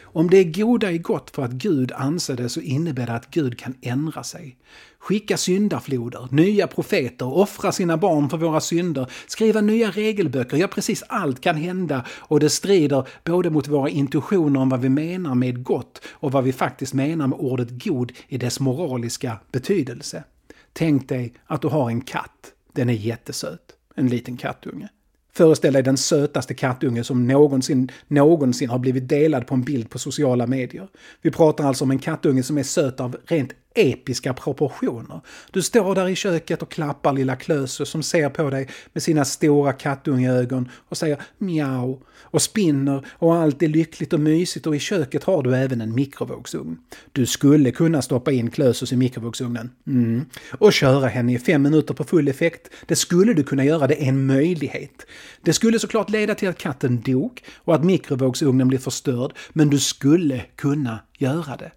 Om 0.03 0.31
det 0.31 0.45
goda 0.45 0.93
är 0.93 0.99
gott 0.99 1.31
för 1.31 1.45
att 1.45 1.53
Gud 1.53 1.93
anser 1.93 2.37
det 2.37 2.49
så 2.49 2.61
innebär 2.61 3.07
det 3.07 3.13
att 3.13 3.31
Gud 3.31 3.59
kan 3.59 3.75
ändra 3.83 4.23
sig. 4.23 4.57
Skicka 4.99 5.37
syndafloder, 5.37 6.29
nya 6.31 6.67
profeter, 6.67 7.27
offra 7.27 7.73
sina 7.73 7.97
barn 7.97 8.31
för 8.31 8.37
våra 8.37 8.61
synder, 8.61 9.11
skriva 9.27 9.61
nya 9.61 9.91
regelböcker, 9.91 10.57
ja 10.57 10.69
precis 10.69 11.03
allt 11.09 11.41
kan 11.41 11.57
hända 11.57 12.05
och 12.11 12.41
det 12.41 12.51
strider 12.51 13.09
både 13.25 13.51
mot 13.51 13.69
våra 13.69 13.89
intuitioner 13.89 14.61
om 14.61 14.69
vad 14.69 14.81
vi 14.81 14.89
menar 14.89 15.35
med 15.35 15.63
gott 15.63 16.01
och 16.11 16.33
vad 16.33 16.45
vi 16.45 16.53
faktiskt 16.53 16.95
menar 16.95 17.27
med 17.27 17.39
ordet 17.39 17.85
god 17.85 18.13
i 18.29 18.39
dess 18.39 18.61
moraliska 18.61 19.39
betydelse. 19.53 20.25
Tänk 20.73 21.09
dig 21.09 21.35
att 21.47 21.63
du 21.63 21.69
har 21.69 21.91
en 21.91 22.01
katt. 22.01 22.53
Den 22.73 22.89
är 22.89 22.95
jättesöt. 22.95 23.75
En 23.95 24.09
liten 24.09 24.37
kattunge. 24.37 24.89
Föreställ 25.38 25.72
dig 25.72 25.83
den 25.83 25.96
sötaste 25.96 26.55
kattunge 26.55 27.05
som 27.05 27.27
någonsin, 27.27 27.90
någonsin 28.09 28.70
har 28.70 28.79
blivit 28.79 29.09
delad 29.09 29.46
på 29.46 29.55
en 29.55 29.62
bild 29.62 29.90
på 29.90 29.98
sociala 29.98 30.46
medier. 30.46 30.88
Vi 31.22 31.31
pratar 31.31 31.64
alltså 31.64 31.85
om 31.85 31.90
en 31.90 31.98
kattunge 31.98 32.42
som 32.42 32.59
är 32.59 32.62
söt 32.62 33.01
av 33.01 33.16
rent 33.27 33.53
episka 33.81 34.35
proportioner. 34.35 35.21
Du 35.51 35.62
står 35.62 35.95
där 35.95 36.09
i 36.09 36.14
köket 36.14 36.62
och 36.62 36.71
klappar 36.71 37.12
lilla 37.12 37.37
Klösus 37.37 37.88
som 37.88 38.03
ser 38.03 38.29
på 38.29 38.51
dig 38.51 38.69
med 38.93 39.03
sina 39.03 39.25
stora 39.25 39.73
kattungeögon 39.73 40.69
och 40.88 40.97
säger 40.97 41.23
miau 41.38 42.03
och 42.31 42.43
spinner 42.43 43.07
och 43.11 43.35
allt 43.35 43.62
är 43.62 43.69
lyckligt 43.69 44.12
och 44.12 44.21
mysigt 44.21 44.67
och 44.67 44.77
i 44.77 44.79
köket 44.79 45.25
har 45.25 45.43
du 45.43 45.57
även 45.57 45.81
en 45.81 45.95
mikrovågsugn. 45.95 46.79
Du 47.12 47.27
skulle 47.27 47.71
kunna 47.71 48.03
stoppa 48.03 48.33
in 48.33 48.51
Klösus 48.51 48.93
i 48.93 48.97
mikrovågsugnen. 48.97 49.71
Mm. 49.87 50.25
Och 50.59 50.73
köra 50.73 51.07
henne 51.07 51.35
i 51.35 51.38
fem 51.38 51.62
minuter 51.62 51.95
på 51.95 52.05
full 52.05 52.29
effekt. 52.29 52.71
Det 52.87 52.97
skulle 52.97 53.35
du 53.35 53.45
kunna 53.45 53.64
göra, 53.64 53.87
det 53.87 54.05
är 54.05 54.09
en 54.09 54.27
möjlighet. 54.27 55.07
Det 55.43 55.53
skulle 55.53 55.79
såklart 55.79 56.11
leda 56.11 56.35
till 56.35 56.49
att 56.49 56.59
katten 56.59 57.01
dog 57.01 57.43
och 57.57 57.75
att 57.75 57.85
mikrovågsugnen 57.85 58.69
blir 58.69 58.79
förstörd, 58.79 59.33
men 59.53 59.71
du 59.71 59.79
skulle 59.79 60.45
kunna 60.57 60.99
göra 61.19 61.57
det. 61.57 61.71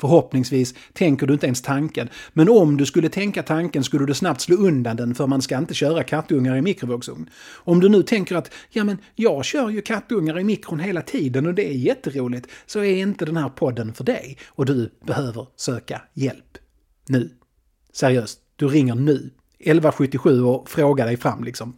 Förhoppningsvis 0.00 0.74
tänker 0.92 1.26
du 1.26 1.32
inte 1.32 1.46
ens 1.46 1.62
tanken, 1.62 2.08
men 2.32 2.48
om 2.48 2.76
du 2.76 2.86
skulle 2.86 3.08
tänka 3.08 3.42
tanken 3.42 3.84
skulle 3.84 4.06
du 4.06 4.14
snabbt 4.14 4.40
slå 4.40 4.56
undan 4.56 4.96
den 4.96 5.14
för 5.14 5.26
man 5.26 5.42
ska 5.42 5.58
inte 5.58 5.74
köra 5.74 6.04
kattungar 6.04 6.56
i 6.56 6.62
mikrovågsugn. 6.62 7.30
Om 7.54 7.80
du 7.80 7.88
nu 7.88 8.02
tänker 8.02 8.36
att 8.36 8.52
ja 8.70 8.84
men 8.84 8.98
jag 9.14 9.44
kör 9.44 9.70
ju 9.70 9.82
kattungar 9.82 10.38
i 10.38 10.44
mikron 10.44 10.80
hela 10.80 11.02
tiden 11.02 11.46
och 11.46 11.54
det 11.54 11.68
är 11.68 11.72
jätteroligt, 11.74 12.48
så 12.66 12.78
är 12.78 12.96
inte 12.96 13.24
den 13.24 13.36
här 13.36 13.48
podden 13.48 13.94
för 13.94 14.04
dig 14.04 14.38
och 14.46 14.66
du 14.66 14.90
behöver 15.06 15.46
söka 15.56 16.02
hjälp. 16.14 16.58
Nu. 17.06 17.30
Seriöst, 17.92 18.40
du 18.56 18.68
ringer 18.68 18.94
nu. 18.94 19.30
1177 19.58 20.42
och 20.42 20.70
frågar 20.70 21.06
dig 21.06 21.16
fram 21.16 21.44
liksom. 21.44 21.76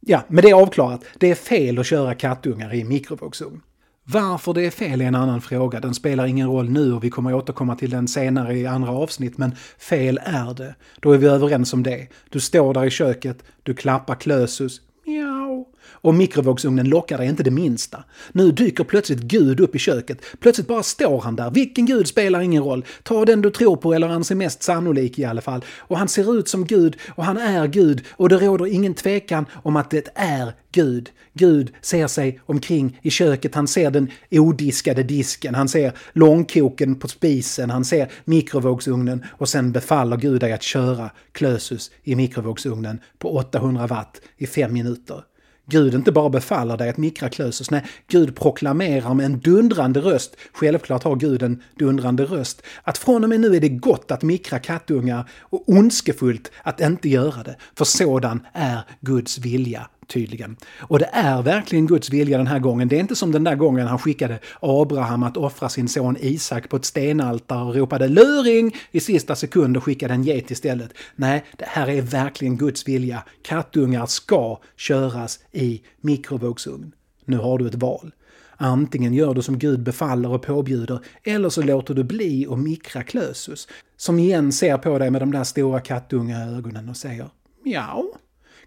Ja, 0.00 0.24
men 0.28 0.42
det 0.42 0.50
är 0.50 0.54
avklarat. 0.54 1.04
Det 1.18 1.30
är 1.30 1.34
fel 1.34 1.78
att 1.78 1.86
köra 1.86 2.14
kattungar 2.14 2.74
i 2.74 2.84
mikrovågsugn. 2.84 3.60
Varför 4.08 4.54
det 4.54 4.66
är 4.66 4.70
fel 4.70 5.00
är 5.00 5.04
en 5.04 5.14
annan 5.14 5.40
fråga. 5.40 5.80
Den 5.80 5.94
spelar 5.94 6.26
ingen 6.26 6.48
roll 6.48 6.70
nu 6.70 6.92
och 6.92 7.04
vi 7.04 7.10
kommer 7.10 7.34
återkomma 7.34 7.76
till 7.76 7.90
den 7.90 8.08
senare 8.08 8.54
i 8.54 8.66
andra 8.66 8.90
avsnitt. 8.90 9.38
Men 9.38 9.56
fel 9.78 10.20
är 10.24 10.54
det. 10.54 10.74
Då 11.00 11.12
är 11.12 11.18
vi 11.18 11.26
överens 11.26 11.72
om 11.72 11.82
det. 11.82 12.08
Du 12.28 12.40
står 12.40 12.74
där 12.74 12.84
i 12.84 12.90
köket, 12.90 13.44
du 13.62 13.74
klappar 13.74 14.14
Klösus, 14.14 14.80
miau. 15.06 15.66
Och 16.00 16.14
mikrovågsugnen 16.14 16.88
lockar 16.88 17.18
dig 17.18 17.28
inte 17.28 17.42
det 17.42 17.50
minsta. 17.50 18.04
Nu 18.32 18.52
dyker 18.52 18.84
plötsligt 18.84 19.20
Gud 19.20 19.60
upp 19.60 19.74
i 19.74 19.78
köket. 19.78 20.18
Plötsligt 20.40 20.68
bara 20.68 20.82
står 20.82 21.20
han 21.20 21.36
där. 21.36 21.50
Vilken 21.50 21.86
Gud 21.86 22.06
spelar 22.06 22.40
ingen 22.40 22.62
roll. 22.62 22.84
Ta 23.02 23.24
den 23.24 23.42
du 23.42 23.50
tror 23.50 23.76
på 23.76 23.94
eller 23.94 24.08
anser 24.08 24.34
mest 24.34 24.62
sannolik 24.62 25.18
i 25.18 25.24
alla 25.24 25.40
fall. 25.40 25.64
Och 25.78 25.98
han 25.98 26.08
ser 26.08 26.38
ut 26.38 26.48
som 26.48 26.66
Gud 26.66 26.96
och 27.08 27.24
han 27.24 27.36
är 27.36 27.66
Gud 27.66 28.04
och 28.10 28.28
det 28.28 28.36
råder 28.36 28.66
ingen 28.66 28.94
tvekan 28.94 29.46
om 29.62 29.76
att 29.76 29.90
det 29.90 30.08
är 30.14 30.52
Gud. 30.72 31.10
Gud 31.32 31.72
ser 31.80 32.06
sig 32.06 32.40
omkring 32.46 32.98
i 33.02 33.10
köket, 33.10 33.54
han 33.54 33.68
ser 33.68 33.90
den 33.90 34.10
odiskade 34.30 35.02
disken, 35.02 35.54
han 35.54 35.68
ser 35.68 35.92
långkoken 36.12 36.94
på 36.94 37.08
spisen, 37.08 37.70
han 37.70 37.84
ser 37.84 38.12
mikrovågsugnen 38.24 39.24
och 39.28 39.48
sen 39.48 39.72
befaller 39.72 40.16
Gud 40.16 40.40
dig 40.40 40.52
att 40.52 40.62
köra 40.62 41.10
Klösus 41.32 41.90
i 42.02 42.16
mikrovågsugnen 42.16 43.00
på 43.18 43.36
800 43.36 43.86
watt 43.86 44.20
i 44.36 44.46
fem 44.46 44.72
minuter. 44.72 45.22
Gud 45.68 45.94
inte 45.94 46.12
bara 46.12 46.28
befaller 46.28 46.76
dig 46.76 46.88
att 46.88 46.96
mikra 46.96 47.28
Klösus, 47.28 47.70
nej, 47.70 47.84
Gud 48.08 48.36
proklamerar 48.36 49.14
med 49.14 49.26
en 49.26 49.38
dundrande 49.38 50.00
röst, 50.00 50.36
självklart 50.52 51.02
har 51.02 51.16
Gud 51.16 51.42
en 51.42 51.62
dundrande 51.78 52.24
röst, 52.24 52.62
att 52.82 52.98
från 52.98 53.24
och 53.24 53.30
med 53.30 53.40
nu 53.40 53.56
är 53.56 53.60
det 53.60 53.68
gott 53.68 54.10
att 54.10 54.22
mikra 54.22 54.58
kattungar 54.58 55.28
och 55.40 55.68
ondskefullt 55.68 56.50
att 56.62 56.80
inte 56.80 57.08
göra 57.08 57.42
det, 57.42 57.56
för 57.74 57.84
sådan 57.84 58.46
är 58.52 58.80
Guds 59.00 59.38
vilja 59.38 59.88
tydligen. 60.06 60.56
Och 60.80 60.98
det 60.98 61.10
är 61.12 61.42
verkligen 61.42 61.86
Guds 61.86 62.10
vilja 62.10 62.38
den 62.38 62.46
här 62.46 62.58
gången. 62.58 62.88
Det 62.88 62.96
är 62.96 63.00
inte 63.00 63.16
som 63.16 63.32
den 63.32 63.44
där 63.44 63.54
gången 63.54 63.86
han 63.86 63.98
skickade 63.98 64.38
Abraham 64.60 65.22
att 65.22 65.36
offra 65.36 65.68
sin 65.68 65.88
son 65.88 66.16
Isak 66.20 66.68
på 66.68 66.76
ett 66.76 66.84
stenaltare 66.84 67.64
och 67.64 67.74
ropade 67.74 68.08
luring 68.08 68.74
i 68.90 69.00
sista 69.00 69.36
sekund 69.36 69.76
och 69.76 69.84
skickade 69.84 70.14
en 70.14 70.22
get 70.22 70.50
istället. 70.50 70.90
Nej, 71.16 71.44
det 71.56 71.66
här 71.68 71.88
är 71.88 72.02
verkligen 72.02 72.56
Guds 72.56 72.88
vilja. 72.88 73.22
Kattungar 73.42 74.06
ska 74.06 74.60
köras 74.76 75.38
i 75.52 75.82
mikrovågsugn. 76.00 76.92
Nu 77.24 77.36
har 77.36 77.58
du 77.58 77.66
ett 77.66 77.74
val. 77.74 78.12
Antingen 78.56 79.14
gör 79.14 79.34
du 79.34 79.42
som 79.42 79.58
Gud 79.58 79.82
befaller 79.82 80.30
och 80.30 80.42
påbjuder, 80.42 81.00
eller 81.22 81.48
så 81.48 81.62
låter 81.62 81.94
du 81.94 82.04
bli 82.04 82.46
och 82.46 82.58
mikra 82.58 83.02
Klösus, 83.02 83.68
som 83.96 84.18
igen 84.18 84.52
ser 84.52 84.78
på 84.78 84.98
dig 84.98 85.10
med 85.10 85.22
de 85.22 85.32
där 85.32 85.44
stora 85.44 85.80
kattunga 85.80 86.44
ögonen 86.44 86.88
och 86.88 86.96
säger 86.96 87.28
Mjau. 87.64 88.14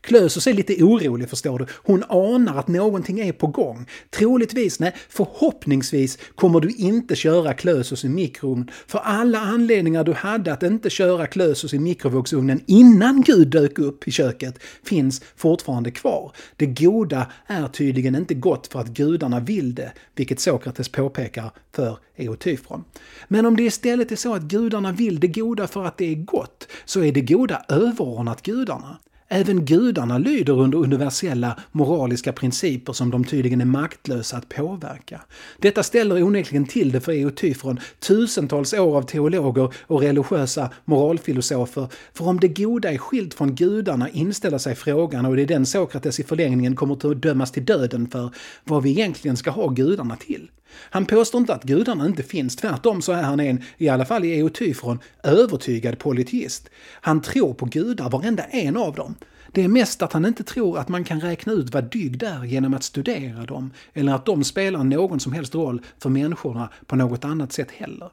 Klösus 0.01 0.47
är 0.47 0.53
lite 0.53 0.83
orolig 0.83 1.29
förstår 1.29 1.59
du. 1.59 1.65
Hon 1.71 2.03
anar 2.09 2.59
att 2.59 2.67
någonting 2.67 3.19
är 3.19 3.31
på 3.31 3.47
gång. 3.47 3.85
Troligtvis, 4.09 4.79
nej, 4.79 4.95
förhoppningsvis 5.09 6.17
kommer 6.35 6.59
du 6.59 6.69
inte 6.69 7.15
köra 7.15 7.53
Klösus 7.53 8.05
i 8.05 8.09
mikron. 8.09 8.71
För 8.87 8.99
alla 8.99 9.39
anledningar 9.39 10.03
du 10.03 10.13
hade 10.13 10.53
att 10.53 10.63
inte 10.63 10.89
köra 10.89 11.27
Klösus 11.27 11.73
i 11.73 11.79
mikrovågsugnen 11.79 12.61
innan 12.65 13.21
Gud 13.21 13.47
dök 13.47 13.79
upp 13.79 14.07
i 14.07 14.11
köket 14.11 14.59
finns 14.83 15.21
fortfarande 15.35 15.91
kvar. 15.91 16.31
Det 16.55 16.65
goda 16.65 17.31
är 17.47 17.67
tydligen 17.67 18.15
inte 18.15 18.33
gott 18.33 18.67
för 18.67 18.79
att 18.79 18.87
gudarna 18.87 19.39
vill 19.39 19.75
det, 19.75 19.91
vilket 20.15 20.39
Sokrates 20.39 20.89
påpekar 20.89 21.51
för 21.71 21.97
Eotyfron. 22.15 22.83
Men 23.27 23.45
om 23.45 23.55
det 23.55 23.63
istället 23.63 24.11
är 24.11 24.15
så 24.15 24.33
att 24.33 24.43
gudarna 24.43 24.91
vill 24.91 25.19
det 25.19 25.27
goda 25.27 25.67
för 25.67 25.85
att 25.85 25.97
det 25.97 26.05
är 26.05 26.15
gott, 26.15 26.67
så 26.85 27.03
är 27.03 27.11
det 27.11 27.21
goda 27.21 27.65
överordnat 27.69 28.41
gudarna. 28.41 28.97
Även 29.31 29.65
gudarna 29.65 30.17
lyder 30.17 30.53
under 30.53 30.77
universella 30.77 31.59
moraliska 31.71 32.33
principer 32.33 32.93
som 32.93 33.11
de 33.11 33.23
tydligen 33.23 33.61
är 33.61 33.65
maktlösa 33.65 34.37
att 34.37 34.49
påverka. 34.49 35.21
Detta 35.57 35.83
ställer 35.83 36.23
onekligen 36.23 36.65
till 36.65 36.91
det 36.91 37.01
för 37.01 37.11
Eotyfron, 37.11 37.79
tusentals 37.99 38.73
år 38.73 38.97
av 38.97 39.01
teologer 39.01 39.73
och 39.87 40.01
religiösa 40.01 40.69
moralfilosofer. 40.85 41.87
För 42.13 42.27
om 42.27 42.39
det 42.39 42.47
goda 42.47 42.91
är 42.91 42.97
skilt 42.97 43.33
från 43.33 43.55
gudarna 43.55 44.09
inställer 44.09 44.57
sig 44.57 44.75
frågan, 44.75 45.25
och 45.25 45.35
det 45.35 45.41
är 45.41 45.47
den 45.47 45.65
Sokrates 45.65 46.19
i 46.19 46.23
förlängningen 46.23 46.75
kommer 46.75 47.11
att 47.11 47.21
dömas 47.21 47.51
till 47.51 47.65
döden 47.65 48.07
för, 48.07 48.29
vad 48.63 48.83
vi 48.83 48.89
egentligen 48.89 49.37
ska 49.37 49.51
ha 49.51 49.67
gudarna 49.67 50.15
till. 50.15 50.49
Han 50.71 51.05
påstår 51.05 51.41
inte 51.41 51.53
att 51.53 51.63
gudarna 51.63 52.05
inte 52.05 52.23
finns, 52.23 52.55
tvärtom 52.55 53.01
så 53.01 53.11
är 53.11 53.23
han 53.23 53.39
en, 53.39 53.63
i 53.77 53.89
alla 53.89 54.05
fall 54.05 54.25
i 54.25 54.39
Eotyfron, 54.39 54.99
övertygad 55.23 55.99
polyteist. 55.99 56.69
Han 57.01 57.21
tror 57.21 57.53
på 57.53 57.65
gudar, 57.65 58.09
varenda 58.09 58.43
en 58.43 58.77
av 58.77 58.95
dem. 58.95 59.15
Det 59.51 59.63
är 59.63 59.67
mest 59.67 60.01
att 60.01 60.13
han 60.13 60.25
inte 60.25 60.43
tror 60.43 60.77
att 60.77 60.89
man 60.89 61.03
kan 61.03 61.21
räkna 61.21 61.53
ut 61.53 61.73
vad 61.73 61.83
dygd 61.83 62.23
är 62.23 62.43
genom 62.43 62.73
att 62.73 62.83
studera 62.83 63.45
dem, 63.45 63.71
eller 63.93 64.13
att 64.13 64.25
de 64.25 64.43
spelar 64.43 64.83
någon 64.83 65.19
som 65.19 65.33
helst 65.33 65.55
roll 65.55 65.81
för 65.99 66.09
människorna 66.09 66.69
på 66.85 66.95
något 66.95 67.25
annat 67.25 67.53
sätt 67.53 67.71
heller. 67.71 68.09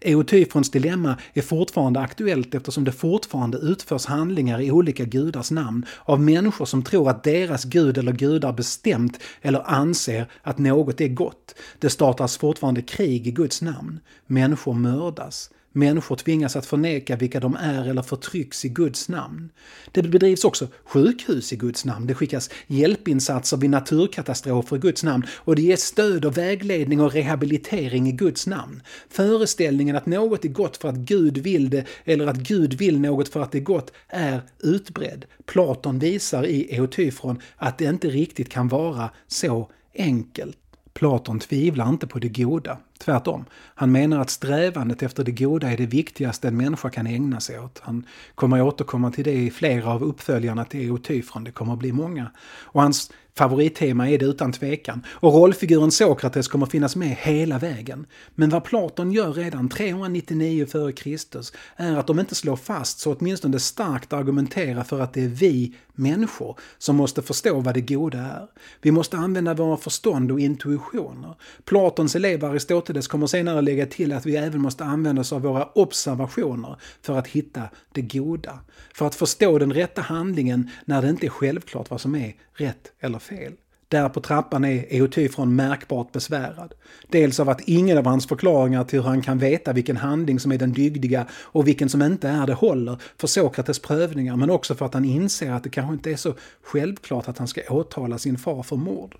Eotyfrons 0.00 0.70
dilemma 0.70 1.16
är 1.32 1.42
fortfarande 1.42 2.00
aktuellt 2.00 2.54
eftersom 2.54 2.84
det 2.84 2.92
fortfarande 2.92 3.58
utförs 3.58 4.06
handlingar 4.06 4.60
i 4.60 4.70
olika 4.70 5.04
gudars 5.04 5.50
namn 5.50 5.86
av 6.04 6.20
människor 6.20 6.64
som 6.64 6.82
tror 6.82 7.10
att 7.10 7.24
deras 7.24 7.64
gud 7.64 7.98
eller 7.98 8.12
gudar 8.12 8.52
bestämt 8.52 9.18
eller 9.42 9.70
anser 9.70 10.26
att 10.42 10.58
något 10.58 11.00
är 11.00 11.08
gott. 11.08 11.54
Det 11.78 11.90
startas 11.90 12.36
fortfarande 12.36 12.82
krig 12.82 13.26
i 13.26 13.30
Guds 13.30 13.62
namn. 13.62 14.00
Människor 14.26 14.74
mördas. 14.74 15.50
Människor 15.72 16.16
tvingas 16.16 16.56
att 16.56 16.66
förneka 16.66 17.16
vilka 17.16 17.40
de 17.40 17.56
är 17.56 17.88
eller 17.88 18.02
förtrycks 18.02 18.64
i 18.64 18.68
Guds 18.68 19.08
namn. 19.08 19.50
Det 19.92 20.02
bedrivs 20.02 20.44
också 20.44 20.68
sjukhus 20.84 21.52
i 21.52 21.56
Guds 21.56 21.84
namn. 21.84 22.06
Det 22.06 22.14
skickas 22.14 22.50
hjälpinsatser 22.66 23.56
vid 23.56 23.70
naturkatastrofer 23.70 24.76
i 24.76 24.78
Guds 24.78 25.04
namn 25.04 25.26
och 25.36 25.56
det 25.56 25.62
ges 25.62 25.82
stöd 25.82 26.24
och 26.24 26.38
vägledning 26.38 27.00
och 27.00 27.12
rehabilitering 27.12 28.08
i 28.08 28.12
Guds 28.12 28.46
namn. 28.46 28.82
Föreställningen 29.08 29.96
att 29.96 30.06
något 30.06 30.44
är 30.44 30.48
gott 30.48 30.76
för 30.76 30.88
att 30.88 30.96
Gud 30.96 31.38
vill 31.38 31.70
det 31.70 31.84
eller 32.04 32.26
att 32.26 32.36
Gud 32.36 32.74
vill 32.74 33.00
något 33.00 33.28
för 33.28 33.42
att 33.42 33.52
det 33.52 33.58
är 33.58 33.62
gott 33.62 33.92
är 34.08 34.42
utbredd. 34.58 35.24
Platon 35.46 35.98
visar 35.98 36.46
i 36.46 36.76
Eotyfron 36.76 37.40
att 37.56 37.78
det 37.78 37.84
inte 37.84 38.08
riktigt 38.08 38.48
kan 38.48 38.68
vara 38.68 39.10
så 39.28 39.70
enkelt. 39.94 40.58
Platon 40.94 41.38
tvivlar 41.38 41.88
inte 41.88 42.06
på 42.06 42.18
det 42.18 42.28
goda. 42.28 42.78
Tvärtom. 43.04 43.44
Han 43.74 43.92
menar 43.92 44.20
att 44.20 44.30
strävandet 44.30 45.02
efter 45.02 45.24
det 45.24 45.32
goda 45.32 45.72
är 45.72 45.76
det 45.76 45.86
viktigaste 45.86 46.48
en 46.48 46.56
människa 46.56 46.90
kan 46.90 47.06
ägna 47.06 47.40
sig 47.40 47.60
åt. 47.60 47.80
Han 47.82 48.06
kommer 48.34 48.62
återkomma 48.62 49.10
till 49.10 49.24
det 49.24 49.32
i 49.32 49.50
flera 49.50 49.90
av 49.90 50.02
uppföljarna 50.02 50.64
till 50.64 50.88
Eotyfron. 50.88 51.44
Det 51.44 51.50
kommer 51.50 51.72
att 51.72 51.78
bli 51.78 51.92
många. 51.92 52.30
Och 52.62 52.82
hans 52.82 53.10
favorittema 53.34 54.08
är 54.08 54.18
det 54.18 54.24
utan 54.24 54.52
tvekan. 54.52 55.06
Och 55.10 55.32
rollfiguren 55.32 55.90
Sokrates 55.90 56.48
kommer 56.48 56.66
finnas 56.66 56.96
med 56.96 57.08
hela 57.08 57.58
vägen. 57.58 58.06
Men 58.34 58.50
vad 58.50 58.64
Platon 58.64 59.12
gör 59.12 59.32
redan 59.32 59.68
399 59.68 60.66
f.Kr. 60.68 61.16
är 61.76 61.96
att 61.96 62.06
de 62.06 62.20
inte 62.20 62.34
slår 62.34 62.56
fast 62.56 62.98
så 62.98 63.14
åtminstone 63.14 63.60
starkt 63.60 64.12
argumentera 64.12 64.84
för 64.84 65.00
att 65.00 65.12
det 65.12 65.24
är 65.24 65.28
vi 65.28 65.74
människor 65.94 66.58
som 66.78 66.96
måste 66.96 67.22
förstå 67.22 67.60
vad 67.60 67.74
det 67.74 67.80
goda 67.80 68.18
är. 68.18 68.46
Vi 68.80 68.90
måste 68.90 69.16
använda 69.16 69.54
våra 69.54 69.76
förstånd 69.76 70.32
och 70.32 70.40
intuitioner. 70.40 71.34
Platons 71.64 72.16
elev 72.16 72.44
Aristoteles 72.44 72.91
kommer 73.00 73.26
senare 73.26 73.60
lägga 73.60 73.86
till 73.86 74.12
att 74.12 74.26
vi 74.26 74.36
även 74.36 74.60
måste 74.60 74.84
använda 74.84 75.20
oss 75.20 75.32
av 75.32 75.42
våra 75.42 75.64
observationer 75.64 76.76
för 77.02 77.18
att 77.18 77.26
hitta 77.26 77.62
det 77.92 78.02
goda. 78.02 78.58
För 78.94 79.06
att 79.06 79.14
förstå 79.14 79.58
den 79.58 79.72
rätta 79.72 80.00
handlingen 80.00 80.70
när 80.84 81.02
det 81.02 81.08
inte 81.08 81.26
är 81.26 81.30
självklart 81.30 81.90
vad 81.90 82.00
som 82.00 82.14
är 82.14 82.34
rätt 82.54 82.92
eller 83.00 83.18
fel. 83.18 83.52
Där 83.92 84.08
på 84.08 84.20
trappan 84.20 84.64
är 84.64 84.86
Eotyfron 84.94 85.56
märkbart 85.56 86.12
besvärad. 86.12 86.74
Dels 87.08 87.40
av 87.40 87.48
att 87.48 87.60
ingen 87.60 87.98
av 87.98 88.06
hans 88.06 88.26
förklaringar 88.26 88.84
till 88.84 89.00
hur 89.00 89.08
han 89.08 89.22
kan 89.22 89.38
veta 89.38 89.72
vilken 89.72 89.96
handling 89.96 90.40
som 90.40 90.52
är 90.52 90.58
den 90.58 90.72
dygdiga 90.72 91.26
och 91.32 91.68
vilken 91.68 91.88
som 91.88 92.02
inte 92.02 92.28
är 92.28 92.46
det 92.46 92.54
håller 92.54 92.96
för 93.16 93.26
Sokrates 93.26 93.78
prövningar, 93.78 94.36
men 94.36 94.50
också 94.50 94.74
för 94.74 94.86
att 94.86 94.94
han 94.94 95.04
inser 95.04 95.50
att 95.50 95.64
det 95.64 95.70
kanske 95.70 95.92
inte 95.92 96.10
är 96.10 96.16
så 96.16 96.34
självklart 96.62 97.28
att 97.28 97.38
han 97.38 97.48
ska 97.48 97.60
åtala 97.68 98.18
sin 98.18 98.38
far 98.38 98.62
för 98.62 98.76
mord. 98.76 99.16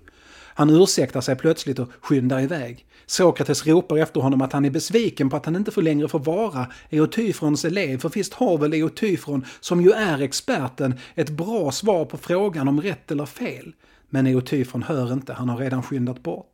Han 0.55 0.69
ursäktar 0.69 1.21
sig 1.21 1.35
plötsligt 1.35 1.79
och 1.79 1.89
skyndar 2.01 2.41
iväg. 2.41 2.85
Sokrates 3.13 3.67
ropar 3.67 3.97
efter 3.97 4.21
honom 4.21 4.41
att 4.41 4.53
han 4.53 4.65
är 4.65 4.69
besviken 4.69 5.29
på 5.29 5.35
att 5.35 5.45
han 5.45 5.55
inte 5.55 5.71
får 5.71 5.81
längre 5.81 6.07
får 6.07 6.19
vara 6.19 6.67
Eotyfrons 6.89 7.65
elev, 7.65 7.97
för 7.97 8.09
visst 8.09 8.33
har 8.33 8.57
väl 8.57 8.73
Eotyfron, 8.73 9.45
som 9.59 9.81
ju 9.81 9.91
är 9.91 10.21
experten, 10.21 10.99
ett 11.15 11.29
bra 11.29 11.71
svar 11.71 12.05
på 12.05 12.17
frågan 12.17 12.67
om 12.67 12.81
rätt 12.81 13.11
eller 13.11 13.25
fel. 13.25 13.73
Men 14.09 14.27
Eotyfron 14.27 14.83
hör 14.83 15.13
inte, 15.13 15.33
han 15.33 15.49
har 15.49 15.57
redan 15.57 15.83
skyndat 15.83 16.23
bort. 16.23 16.53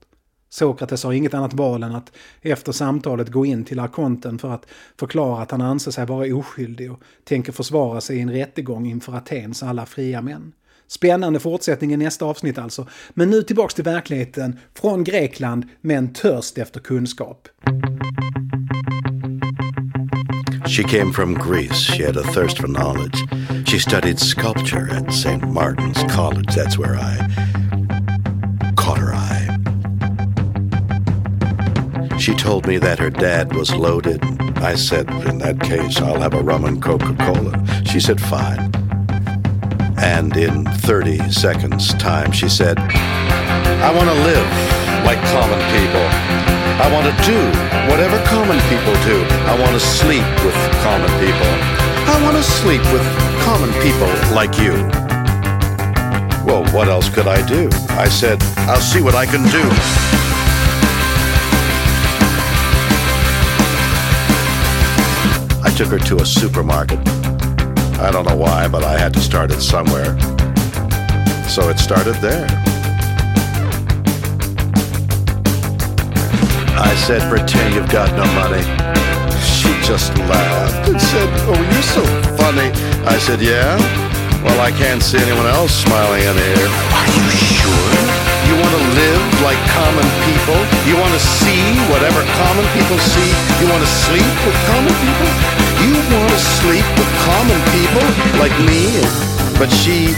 Sokrates 0.50 1.04
har 1.04 1.14
inget 1.14 1.34
annat 1.34 1.54
val 1.54 1.84
än 1.84 1.96
att 1.96 2.12
efter 2.42 2.72
samtalet 2.72 3.30
gå 3.30 3.46
in 3.46 3.66
till 3.66 3.80
arkonten 3.80 4.40
för 4.40 4.50
att 4.50 4.66
förklara 5.00 5.42
att 5.42 5.52
han 5.52 5.62
anser 5.62 5.92
sig 5.92 6.06
vara 6.06 6.36
oskyldig 6.36 6.92
och 6.92 7.02
tänker 7.24 7.52
försvara 7.52 8.02
sig 8.02 8.18
i 8.18 8.22
en 8.22 8.32
rättegång 8.32 8.86
inför 8.86 9.16
Atens 9.16 9.64
alla 9.64 9.86
fria 9.86 10.22
män. 10.22 10.54
Spännande 10.90 11.40
fortsättning 11.40 11.94
i 11.94 11.98
nästa 11.98 12.26
avsnitt 12.26 12.58
alltså. 12.58 12.88
Men 13.14 13.30
nu 13.30 13.44
tillbaks 13.44 13.74
till 13.74 13.84
verkligheten, 13.84 14.60
från 14.82 15.04
Grekland 15.04 15.66
med 15.82 15.98
en 15.98 16.14
törst 16.14 16.58
efter 16.58 16.80
kunskap. 16.80 17.48
She 20.68 20.84
came 20.84 21.14
from 21.14 21.34
Greece. 21.34 21.74
She 21.74 22.06
had 22.06 22.18
a 22.18 22.24
thirst 22.34 22.58
for 22.58 22.68
knowledge. 22.68 23.18
She 23.66 23.80
studied 23.80 24.20
sculpture 24.20 24.88
at 24.92 25.14
St. 25.14 25.44
Martin's 25.44 26.04
College. 26.16 26.56
That's 26.56 26.78
where 26.78 26.96
I 26.96 27.18
caught 28.76 29.00
her 29.00 29.14
eye. 29.14 29.60
She 32.20 32.36
told 32.36 32.68
me 32.68 32.80
that 32.80 33.00
her 33.00 33.10
dad 33.10 33.56
was 33.56 33.76
loaded. 33.76 34.24
I 34.58 34.76
said, 34.76 35.10
in 35.26 35.40
that 35.40 35.60
case, 35.60 36.02
I'll 36.02 36.22
have 36.22 36.34
a 36.34 36.44
rum 36.44 36.66
and 36.66 36.82
Coca 36.82 37.16
Cola. 37.16 37.66
She 37.86 38.00
said, 38.00 38.22
fine. 38.22 38.79
And 40.02 40.36
in 40.38 40.66
30 40.66 41.30
seconds' 41.30 41.94
time, 41.96 42.32
she 42.32 42.48
said, 42.48 42.80
I 42.80 43.92
want 43.94 44.08
to 44.08 44.16
live 44.24 44.48
like 45.04 45.20
common 45.28 45.60
people. 45.76 46.06
I 46.80 46.88
want 46.92 47.06
to 47.06 47.16
do 47.28 47.36
whatever 47.92 48.18
common 48.26 48.60
people 48.72 48.94
do. 49.04 49.20
I 49.44 49.60
want 49.60 49.74
to 49.74 49.80
sleep 49.80 50.24
with 50.46 50.56
common 50.84 51.12
people. 51.20 51.52
I 52.08 52.20
want 52.24 52.38
to 52.38 52.44
sleep 52.44 52.82
with 52.94 53.04
common 53.44 53.72
people 53.84 54.08
like 54.34 54.58
you. 54.58 54.72
Well, 56.48 56.64
what 56.74 56.88
else 56.88 57.10
could 57.10 57.28
I 57.28 57.46
do? 57.46 57.70
I 57.90 58.08
said, 58.08 58.42
I'll 58.70 58.80
see 58.80 59.02
what 59.02 59.16
I 59.16 59.26
can 59.26 59.44
do. 59.52 59.64
I 65.62 65.72
took 65.76 65.90
her 65.90 66.00
to 66.00 66.22
a 66.22 66.26
supermarket. 66.26 67.19
I 68.02 68.12
don't 68.12 68.26
know 68.26 68.36
why, 68.36 68.68
but 68.68 68.84
I 68.84 68.98
had 68.98 69.14
to 69.14 69.20
start 69.20 69.52
it 69.52 69.62
somewhere. 69.62 70.18
So 71.50 71.70
it 71.70 71.78
started 71.80 72.16
there. 72.16 72.48
I 76.80 76.96
said, 77.06 77.22
pretend 77.30 77.76
you've 77.76 77.92
got 77.92 78.10
no 78.16 78.26
money. 78.34 78.64
She 79.44 79.70
just 79.86 80.16
laughed 80.30 80.90
and 80.90 81.02
said, 81.02 81.28
oh, 81.48 81.62
you're 81.72 81.82
so 81.82 82.04
funny. 82.38 82.72
I 83.06 83.20
said, 83.20 83.42
yeah? 83.42 83.78
Well, 84.40 84.62
I 84.64 84.72
can't 84.72 85.04
see 85.04 85.20
anyone 85.20 85.48
else 85.52 85.84
smiling 85.84 86.24
in 86.24 86.36
here. 86.40 86.70
Are 86.96 87.10
you 87.12 87.28
sure? 87.28 87.92
You 88.48 88.56
want 88.56 88.72
to 88.72 88.84
live 88.96 89.24
like 89.44 89.60
common 89.76 90.08
people? 90.24 90.56
You 90.88 90.96
want 90.96 91.12
to 91.12 91.20
see 91.20 91.76
whatever 91.92 92.24
common 92.40 92.64
people 92.72 92.96
see? 93.04 93.32
You 93.60 93.68
want 93.68 93.84
to 93.84 93.92
sleep 94.08 94.32
with 94.48 94.58
common 94.72 94.96
people? 95.04 95.30
You 95.84 95.96
want 96.16 96.32
to 96.32 96.40
sleep 96.40 96.88
with 96.96 97.12
common 97.28 97.60
people 97.76 98.06
like 98.40 98.56
me? 98.64 99.04
But 99.60 99.68
she 99.76 100.16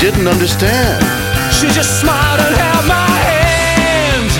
didn't 0.00 0.24
understand. 0.24 1.04
She 1.52 1.68
just 1.68 2.00
smiled 2.00 2.40
and 2.40 2.56
held 2.56 2.86
my 2.88 3.12
hand. 3.28 4.30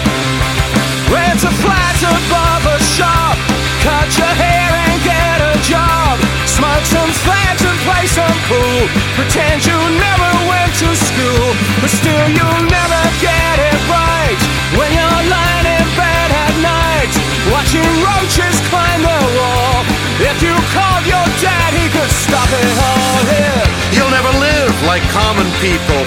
Ran 1.12 1.36
to 1.44 1.52
Platt's 1.60 2.00
barber 2.32 2.80
shop. 2.96 3.36
Cut 3.84 4.08
your 4.16 4.32
hair 4.32 4.70
and 4.88 4.96
get 5.04 5.38
a 5.44 5.54
job. 5.68 6.39
Smoke 6.60 6.84
some 6.84 7.12
fags 7.24 7.64
and 7.64 7.78
play 7.88 8.04
some 8.04 8.36
pool. 8.44 8.84
Pretend 9.16 9.64
you 9.64 9.80
never 9.96 10.30
went 10.44 10.68
to 10.76 10.92
school. 10.92 11.46
But 11.80 11.88
still 11.88 12.26
you'll 12.36 12.64
never 12.68 13.02
get 13.16 13.56
it 13.56 13.80
right. 13.88 14.36
When 14.76 14.92
you're 14.92 15.22
lying 15.32 15.66
in 15.72 15.86
bed 15.96 16.28
at 16.28 16.54
night. 16.60 17.12
Watching 17.48 17.88
roaches 18.04 18.60
climb 18.68 19.00
the 19.00 19.20
wall. 19.40 19.88
If 20.20 20.44
you 20.44 20.52
called 20.76 21.08
your 21.08 21.24
dad, 21.40 21.72
he 21.72 21.88
could 21.96 22.12
stop 22.12 22.52
it 22.52 22.76
all 22.76 23.24
here. 23.32 23.64
You'll 23.96 24.12
never 24.12 24.28
live 24.36 24.76
like 24.84 25.00
common 25.16 25.48
people. 25.64 26.04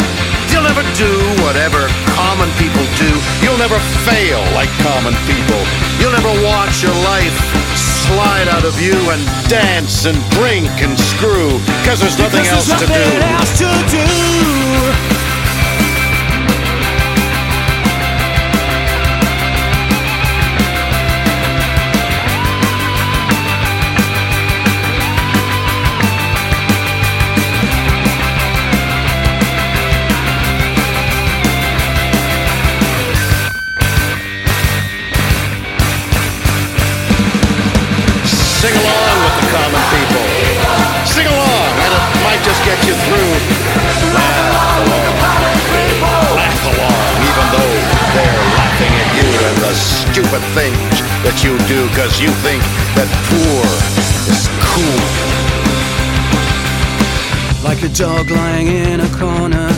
You'll 0.54 0.70
never 0.70 0.86
do 0.94 1.10
whatever 1.42 1.90
common 2.14 2.54
people 2.62 2.86
do. 3.02 3.10
You'll 3.42 3.58
never 3.58 3.82
fail 4.06 4.46
like 4.54 4.70
common 4.86 5.18
people. 5.26 5.66
You'll 5.98 6.14
never 6.14 6.30
watch 6.46 6.86
your 6.86 6.94
life 7.10 7.73
slide 8.14 8.48
out 8.48 8.64
of 8.64 8.80
you 8.80 8.94
and 9.10 9.22
dance 9.50 10.06
and 10.06 10.18
drink 10.32 10.70
and 10.82 10.98
screw 11.00 11.58
because 11.82 12.00
there's 12.00 12.18
nothing 12.18 12.42
Because 12.42 12.54
else 12.54 12.68
there's 12.68 12.82
to 12.82 12.88
nothing 12.88 13.22
else 13.22 13.58
to 13.58 15.08
do. 15.08 15.13
Stupid 50.34 50.54
things 50.58 50.98
that 51.22 51.38
you 51.46 51.54
do 51.70 51.86
because 51.90 52.18
you 52.20 52.30
think 52.42 52.62
that 52.98 53.06
poor 53.30 53.62
is 54.34 54.50
cool. 54.66 55.06
Like 57.62 57.84
a 57.84 57.90
dog 57.94 58.32
lying 58.32 58.68
in 58.68 59.02
a 59.02 59.10
corner. 59.14 59.70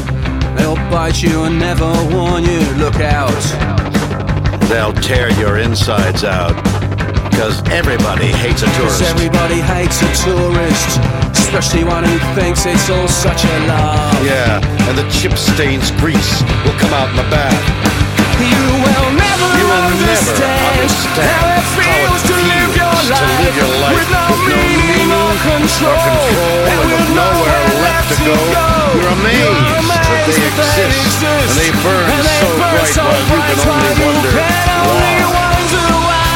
They'll 0.56 0.80
bite 0.90 1.22
you 1.22 1.44
and 1.44 1.60
never 1.60 1.92
warn 2.16 2.46
you. 2.46 2.62
Look 2.80 3.02
out. 3.04 3.36
They'll 4.70 4.94
tear 4.94 5.30
your 5.40 5.58
insides 5.58 6.24
out 6.24 6.56
because 7.30 7.62
everybody 7.70 8.28
hates 8.28 8.64
a 8.64 8.72
tourist. 8.80 9.02
everybody 9.04 9.60
hates 9.60 10.02
a 10.02 10.12
tourist. 10.24 11.00
Especially 11.36 11.84
one 11.84 12.04
who 12.06 12.18
thinks 12.40 12.66
it's 12.66 12.90
all 12.90 13.08
such 13.08 13.44
a 13.44 13.56
lie. 13.68 14.22
Yeah, 14.24 14.88
and 14.88 14.98
the 14.98 15.08
chip 15.12 15.38
stains 15.38 15.92
grease 16.00 16.42
will 16.64 16.78
come 16.80 16.94
out 16.94 17.10
in 17.10 17.18
the 17.18 17.28
bath. 17.28 17.60
You 18.40 18.64
will 18.84 19.05
understand, 19.96 20.92
how 20.92 21.56
it 21.56 21.64
feels 21.72 22.22
to 22.28 22.36
live 22.36 22.76
your 22.76 22.92
life, 23.08 23.96
with 23.96 24.12
no 24.12 24.28
meaning 24.44 25.08
or 25.08 25.32
control, 25.40 26.20
and 26.68 26.80
with 26.84 27.08
nowhere 27.16 27.64
left 27.80 28.12
to 28.12 28.20
go. 28.28 28.36
You're 28.92 29.08
amazed 29.16 29.88
that 29.88 30.12
they 30.20 30.84
exist, 30.84 31.24
and 31.24 31.52
they 31.56 31.72
burn 31.80 32.12
so 32.28 32.48
bright 32.60 32.92
while 33.00 33.24
you 33.24 33.40
can 33.48 33.60
only 33.72 33.96
wonder 34.04 34.36
why. 36.04 36.36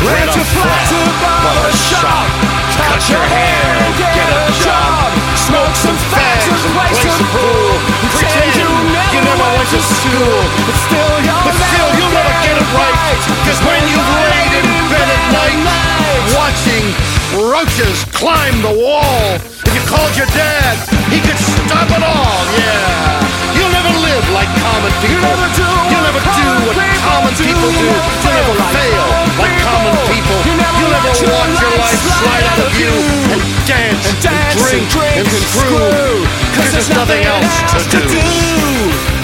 Where 0.00 0.24
to 0.24 0.42
fly 0.56 0.80
above 1.04 1.68
a 1.68 1.72
shop, 1.76 2.24
cut 2.80 3.00
your 3.12 3.20
hair. 3.28 3.49
School, 9.90 10.38
but 10.66 10.76
still 10.86 11.12
you'll 11.26 11.44
But 11.44 11.56
still, 11.58 11.90
you'll 11.98 12.14
never 12.14 12.34
get 12.46 12.56
it 12.56 12.68
right. 12.74 13.18
Cause 13.46 13.60
when 13.66 13.82
you've 13.90 14.10
laid 14.30 14.52
in 14.62 14.68
bed 14.88 15.08
at 15.08 15.24
night, 15.34 15.60
watching 16.36 16.84
roaches 17.34 18.04
climb 18.14 18.62
the 18.62 18.74
wall, 18.74 19.38
if 19.66 19.72
you 19.74 19.82
called 19.86 20.14
your 20.14 20.30
dad, 20.36 20.78
he 21.10 21.18
could 21.20 21.38
stop 21.38 21.90
it 21.90 22.02
all, 22.02 22.40
yeah. 22.58 23.20
You'll 23.56 23.74
never 23.74 23.92
live 23.98 24.24
like 24.30 24.50
common 24.62 24.92
people. 25.02 25.26
never 25.26 25.50
do 25.58 25.68
You'll 25.90 26.06
never 26.06 26.22
do 26.22 26.48
what 26.70 26.76
common 27.02 27.32
people 27.34 27.70
do. 27.70 27.76
do. 27.76 27.86
You 27.86 27.98
You'll 28.22 28.36
never 28.38 28.54
fail 28.70 29.06
like 29.42 29.56
common 29.66 29.94
people. 30.06 30.38
You'll 30.46 30.94
never 30.94 31.10
watch 31.10 31.60
your 31.60 31.74
life 31.76 32.00
slide 32.20 32.46
out 32.46 32.60
of 32.66 32.72
you 32.78 32.92
and 33.34 33.40
dance 33.66 34.06
and 34.06 34.18
dance 34.22 34.54
drink 34.56 34.82
and 34.82 34.90
drink 34.90 35.16
and 35.18 35.26
and 35.26 35.44
screw. 35.50 36.24
Because 36.50 36.72
there's 36.72 36.90
nothing 36.90 37.22
else 37.24 37.54
to 37.90 37.98
do. 38.06 39.19